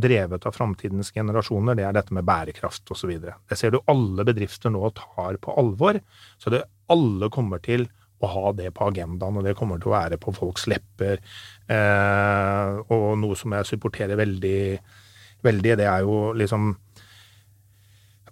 drevet 0.03 0.47
av 0.47 0.57
framtidens 0.57 1.13
generasjoner, 1.15 1.77
det 1.79 1.87
er 1.87 1.97
dette 1.97 2.15
med 2.17 2.27
bærekraft 2.29 2.91
osv. 2.95 3.13
Det 3.21 3.59
ser 3.59 3.75
du 3.75 3.81
alle 3.91 4.27
bedrifter 4.27 4.73
nå 4.73 4.91
tar 4.97 5.39
på 5.43 5.55
alvor. 5.61 6.01
Så 6.41 6.53
det 6.53 6.65
alle 6.91 7.31
kommer 7.33 7.63
til 7.65 7.87
å 8.21 8.29
ha 8.29 8.53
det 8.53 8.73
på 8.77 8.91
agendaen, 8.91 9.39
og 9.41 9.47
det 9.47 9.57
kommer 9.57 9.81
til 9.81 9.93
å 9.93 9.97
være 9.97 10.19
på 10.21 10.35
folks 10.37 10.67
lepper. 10.69 11.23
Eh, 11.73 12.81
og 12.93 13.07
noe 13.21 13.39
som 13.39 13.55
jeg 13.57 13.69
supporterer 13.71 14.21
veldig, 14.21 14.61
veldig, 15.47 15.77
det 15.81 15.89
er 15.89 16.05
jo 16.05 16.31
liksom 16.37 16.75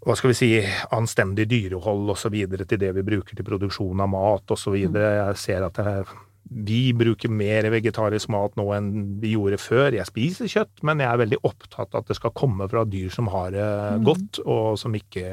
hva 0.08 0.14
skal 0.16 0.30
vi 0.30 0.36
si, 0.38 0.48
anstendig 0.94 1.48
dyrehold 1.50 2.12
osv. 2.14 2.36
til 2.68 2.80
det 2.80 2.92
vi 2.96 3.04
bruker 3.04 3.36
til 3.36 3.44
produksjon 3.44 4.00
av 4.00 4.08
mat 4.12 4.54
osv. 4.54 4.76
Jeg 4.78 5.40
ser 5.40 5.66
at 5.66 5.80
det, 5.80 6.04
vi 6.50 6.92
bruker 6.96 7.30
mer 7.32 7.66
vegetarisk 7.72 8.30
mat 8.32 8.54
nå 8.56 8.64
enn 8.76 8.88
vi 9.22 9.34
gjorde 9.34 9.58
før. 9.60 9.92
Jeg 9.96 10.08
spiser 10.08 10.50
kjøtt, 10.50 10.82
men 10.86 11.02
jeg 11.02 11.10
er 11.10 11.20
veldig 11.20 11.40
opptatt 11.44 11.92
av 11.92 12.02
at 12.02 12.10
det 12.12 12.16
skal 12.18 12.34
komme 12.36 12.68
fra 12.70 12.84
dyr 12.88 13.12
som 13.12 13.28
har 13.32 13.52
det 13.54 13.68
godt, 14.06 14.40
og 14.46 14.78
som 14.80 14.96
ikke 14.96 15.28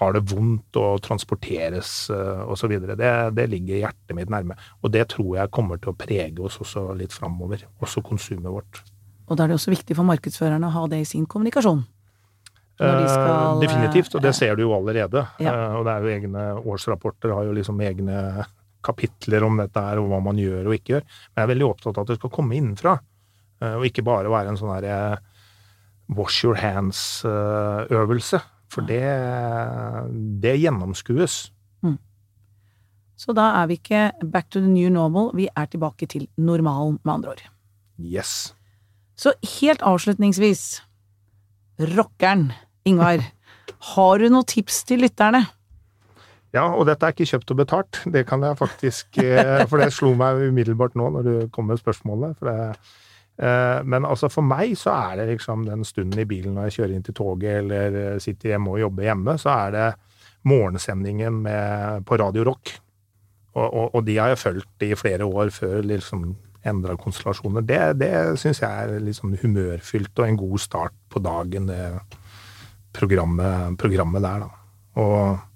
har 0.00 0.16
det 0.16 0.22
vondt 0.30 0.78
og 0.80 1.02
transporteres 1.06 1.92
osv. 2.10 2.76
Det, 2.94 3.12
det 3.36 3.48
ligger 3.50 3.82
hjertet 3.82 4.16
mitt 4.16 4.30
nærme. 4.32 4.58
Og 4.84 4.94
det 4.94 5.08
tror 5.16 5.36
jeg 5.40 5.54
kommer 5.54 5.82
til 5.82 5.92
å 5.94 5.98
prege 5.98 6.46
oss 6.46 6.60
også 6.62 6.90
litt 6.98 7.14
framover. 7.16 7.66
Også 7.82 8.02
konsumet 8.06 8.50
vårt. 8.50 8.84
Og 9.30 9.38
da 9.38 9.44
er 9.44 9.52
det 9.52 9.60
også 9.60 9.74
viktig 9.74 9.98
for 9.98 10.06
markedsførerne 10.08 10.70
å 10.70 10.76
ha 10.78 10.86
det 10.90 11.02
i 11.04 11.08
sin 11.08 11.26
kommunikasjon. 11.30 11.84
De 12.80 13.08
skal, 13.08 13.30
Eh, 13.30 13.60
Definitivt, 13.60 14.14
og 14.14 14.22
det 14.24 14.32
eh, 14.32 14.38
ser 14.38 14.56
du 14.56 14.64
jo 14.64 14.72
allerede. 14.72 15.26
Ja. 15.42 15.52
Eh, 15.52 15.76
Og 15.76 15.84
det 15.84 15.92
er 15.92 16.00
jo 16.00 16.14
egne 16.14 16.44
årsrapporter, 16.64 17.34
har 17.36 17.44
jo 17.44 17.52
liksom 17.52 17.80
egne 17.84 18.46
kapitler 18.84 19.44
om 19.46 19.60
dette 19.60 19.82
her, 19.84 20.00
og 20.00 20.10
hva 20.10 20.20
man 20.24 20.40
gjør 20.40 20.68
og 20.68 20.76
ikke 20.76 20.96
gjør. 20.96 21.04
Men 21.04 21.42
jeg 21.42 21.46
er 21.46 21.52
veldig 21.54 21.68
opptatt 21.68 21.98
av 21.98 22.06
at 22.06 22.12
det 22.12 22.20
skal 22.20 22.34
komme 22.34 22.56
innenfra, 22.58 22.96
eh, 23.62 23.76
og 23.76 23.86
ikke 23.88 24.06
bare 24.06 24.32
være 24.32 24.54
en 24.54 24.60
sånn 24.60 24.74
herre 24.74 24.96
wash 26.16 26.44
your 26.44 26.58
hands-øvelse. 26.60 28.42
For 28.70 28.86
det, 28.86 29.02
det 30.42 30.60
gjennomskues. 30.62 31.48
Så 33.20 33.34
da 33.36 33.50
er 33.58 33.68
vi 33.68 33.76
ikke 33.76 34.04
back 34.32 34.48
to 34.48 34.62
the 34.62 34.70
new 34.70 34.88
normal, 34.92 35.34
vi 35.36 35.48
er 35.52 35.68
tilbake 35.68 36.08
til 36.08 36.24
normalen, 36.40 36.96
med 37.04 37.18
andre 37.18 37.34
ord. 37.34 37.42
Yes. 38.00 38.54
Så 39.12 39.34
helt 39.58 39.82
avslutningsvis, 39.84 40.80
rockeren 41.92 42.48
Ingvar, 42.88 43.20
har 43.92 44.22
du 44.22 44.30
noen 44.30 44.48
tips 44.48 44.84
til 44.88 45.04
lytterne? 45.04 45.44
Ja, 46.54 46.64
og 46.74 46.88
dette 46.88 47.06
er 47.06 47.14
ikke 47.14 47.28
kjøpt 47.30 47.52
og 47.54 47.60
betalt. 47.60 48.00
Det 48.10 48.24
kan 48.26 48.42
jeg 48.42 48.58
faktisk 48.58 49.20
eh, 49.22 49.62
For 49.70 49.78
det 49.78 49.92
slo 49.94 50.12
meg 50.18 50.40
umiddelbart 50.50 50.96
nå 50.98 51.12
når 51.14 51.28
du 51.28 51.34
kom 51.54 51.70
med 51.70 51.78
spørsmålet. 51.78 52.34
For 52.40 52.50
det, 52.50 52.66
eh, 53.38 53.78
men 53.86 54.08
altså 54.08 54.30
for 54.32 54.46
meg 54.46 54.74
så 54.78 54.96
er 54.96 55.20
det 55.20 55.28
liksom 55.34 55.64
den 55.68 55.86
stunden 55.86 56.18
i 56.18 56.26
bilen 56.28 56.56
når 56.58 56.68
jeg 56.68 56.80
kjører 56.80 56.94
inn 56.96 57.06
til 57.06 57.18
toget 57.20 57.60
eller 57.62 57.98
eh, 58.02 58.20
sitter 58.22 58.54
hjemme 58.54 58.74
og 58.74 58.82
jobber 58.82 59.06
hjemme, 59.06 59.36
så 59.38 59.54
er 59.54 59.74
det 59.76 59.88
morgensendingen 60.50 61.42
med, 61.44 62.06
på 62.08 62.18
Radio 62.18 62.46
Rock. 62.48 62.72
Og, 63.54 63.66
og, 63.66 63.86
og 63.98 64.06
de 64.06 64.16
har 64.18 64.32
jeg 64.32 64.40
fulgt 64.40 64.86
i 64.86 64.94
flere 64.98 65.26
år 65.26 65.50
før 65.54 65.84
liksom 65.86 66.32
endra 66.66 66.96
konstellasjoner. 67.00 67.64
Det, 67.66 67.78
det 68.00 68.10
syns 68.40 68.62
jeg 68.62 68.88
er 68.96 69.12
sånn 69.16 69.38
humørfylt 69.40 70.18
og 70.18 70.26
en 70.26 70.40
god 70.40 70.62
start 70.62 70.96
på 71.12 71.22
dagen, 71.24 71.70
det 71.70 71.84
programmet, 72.96 73.78
programmet 73.80 74.24
der, 74.24 74.44
da. 74.44 74.50
Og 75.00 75.49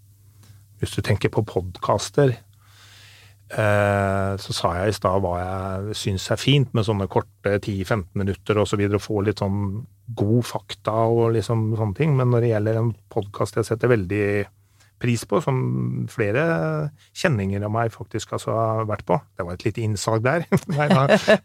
hvis 0.85 0.95
du 0.97 1.03
tenker 1.05 1.33
på 1.33 1.45
podkaster, 1.49 2.35
eh, 3.51 4.33
så 4.41 4.57
sa 4.57 4.75
jeg 4.79 4.93
i 4.93 4.97
stad 4.99 5.25
hva 5.25 5.35
jeg 5.41 5.99
syns 6.05 6.29
er 6.31 6.41
fint 6.41 6.75
med 6.77 6.87
sånne 6.87 7.09
korte 7.11 7.57
10-15 7.59 8.13
minutter 8.21 8.61
videre, 8.77 9.01
å 9.01 9.07
få 9.07 9.25
litt 9.25 9.43
sånn 9.43 9.87
god 10.15 10.45
fakta 10.45 11.07
og 11.09 11.33
liksom 11.39 11.73
sånne 11.79 11.97
ting. 11.99 12.13
Men 12.19 12.31
når 12.33 12.45
det 12.45 12.53
gjelder 12.53 12.83
en 12.83 12.93
podkast 13.13 13.57
jeg 13.61 13.71
setter 13.71 13.93
veldig 13.95 14.27
pris 15.05 15.25
på, 15.29 15.41
som 15.45 15.57
flere 16.13 16.45
kjenninger 17.17 17.65
av 17.67 17.73
meg 17.75 17.93
faktisk 17.93 18.37
altså 18.37 18.55
har 18.55 18.87
vært 18.89 19.05
på. 19.09 19.19
Det 19.37 19.47
var 19.47 19.59
et 19.59 19.67
lite 19.67 19.83
innsalg 19.85 20.25
der. 20.25 20.47
Nei, 20.73 20.89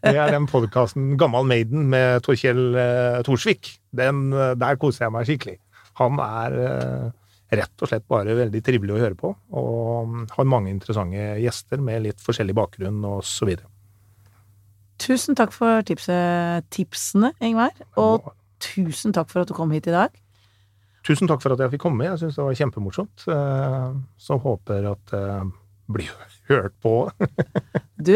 det 0.04 0.14
er 0.14 0.32
den 0.32 0.48
podkasten 0.50 1.16
Gammal 1.20 1.48
Maiden 1.50 1.88
med 1.92 2.22
Torkjell 2.24 2.62
eh, 2.78 3.18
Thorsvik. 3.26 3.74
Eh, 3.98 4.12
der 4.60 4.80
koser 4.80 5.06
jeg 5.06 5.16
meg 5.16 5.28
skikkelig. 5.28 5.58
Han 6.00 6.20
er 6.24 6.56
eh, 6.64 7.08
rett 7.50 7.82
og 7.82 7.90
slett 7.90 8.06
bare 8.10 8.34
veldig 8.38 8.60
trivelig 8.62 8.94
å 8.94 9.00
høre 9.02 9.16
på, 9.18 9.32
og 9.58 10.16
har 10.36 10.48
mange 10.48 10.70
interessante 10.70 11.24
gjester 11.42 11.82
med 11.82 12.04
litt 12.06 12.22
forskjellig 12.22 12.54
bakgrunn 12.54 13.00
og 13.08 13.24
så 13.26 13.48
videre. 13.48 13.66
Tusen 15.00 15.34
takk 15.38 15.52
for 15.56 15.80
tipset, 15.88 16.66
tipsene, 16.74 17.32
Ingvar. 17.40 17.72
Og 18.00 18.28
tusen 18.60 19.14
takk 19.16 19.30
for 19.32 19.42
at 19.42 19.48
du 19.48 19.54
kom 19.56 19.70
hit 19.72 19.88
i 19.88 19.94
dag. 19.94 20.12
Tusen 21.06 21.30
takk 21.30 21.40
for 21.40 21.54
at 21.54 21.62
jeg 21.64 21.72
fikk 21.72 21.86
komme. 21.86 22.04
Jeg 22.04 22.20
syns 22.20 22.36
det 22.36 22.44
var 22.44 22.58
kjempemorsomt. 22.58 23.24
Eh, 23.32 23.86
Så 24.20 24.36
håper 24.42 24.90
at 24.90 25.14
det 25.14 25.24
blir 25.88 26.10
hørt 26.52 26.76
på. 26.84 26.94
Du, 28.00 28.14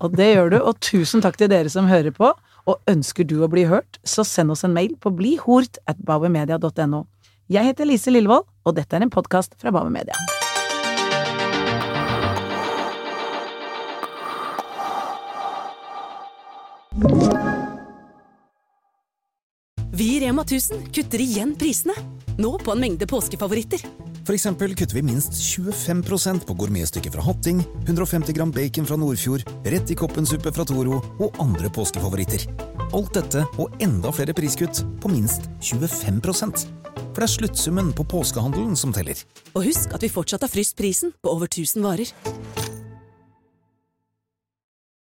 og 0.00 0.12
det 0.18 0.28
gjør 0.32 0.50
du. 0.52 0.58
Og 0.62 0.76
tusen 0.82 1.22
takk 1.22 1.38
til 1.38 1.48
dere 1.50 1.70
som 1.70 1.86
hører 1.90 2.10
på. 2.14 2.32
Og 2.70 2.80
ønsker 2.90 3.26
du 3.28 3.36
å 3.44 3.48
bli 3.50 3.66
hørt, 3.70 3.98
så 4.08 4.24
send 4.26 4.50
oss 4.54 4.64
en 4.66 4.74
mail 4.74 4.94
på 4.98 5.10
blihort 5.14 5.78
at 5.90 5.98
bauermedia.no. 6.02 7.04
Jeg 7.44 7.68
heter 7.68 7.84
Lise 7.84 8.08
Lillevold, 8.08 8.46
og 8.64 8.72
dette 8.72 8.96
er 8.96 9.04
en 9.04 9.10
podkast 9.12 9.52
fra 9.60 9.68
Bame 9.74 9.92
Media. 9.92 10.16
Vi 19.92 20.06
i 20.16 20.20
Rema 20.24 20.42
1000 20.42 20.88
kutter 20.88 21.20
igjen 21.20 21.52
prisene. 21.60 21.92
Nå 22.40 22.56
på 22.64 22.72
en 22.72 22.80
mengde 22.80 23.06
påskefavoritter. 23.06 23.84
For 24.24 24.32
eksempel 24.32 24.72
kutter 24.72 24.96
vi 24.96 25.04
minst 25.04 25.36
25% 25.36 26.48
på 26.48 26.56
gourmetstykket 26.56 27.12
fra 27.12 27.26
Hatting, 27.28 27.60
150 27.84 28.32
gram 28.32 28.54
bacon 28.56 28.88
fra 28.88 28.96
Nordfjord, 28.96 29.44
rett 29.68 29.92
i 29.92 29.98
koppensuppe 30.00 30.48
fra 30.56 30.64
Toro 30.64 31.02
og 31.20 31.36
andre 31.44 31.68
påskefavoritter. 31.68 32.48
Alt 32.94 33.16
dette 33.16 33.40
og 33.58 33.72
enda 33.82 34.12
flere 34.14 34.34
priskutt 34.36 34.84
på 35.02 35.10
minst 35.10 35.48
25 35.66 36.20
For 36.22 37.18
det 37.18 37.26
er 37.26 37.32
sluttsummen 37.32 37.90
på 37.96 38.06
påskehandelen 38.06 38.76
som 38.78 38.92
teller. 38.94 39.18
Og 39.54 39.66
husk 39.66 39.90
at 39.94 40.02
vi 40.02 40.12
fortsatt 40.12 40.46
har 40.46 40.52
fryst 40.52 40.76
prisen 40.78 41.10
på 41.22 41.32
over 41.34 41.50
1000 41.50 41.82
varer. 41.82 42.14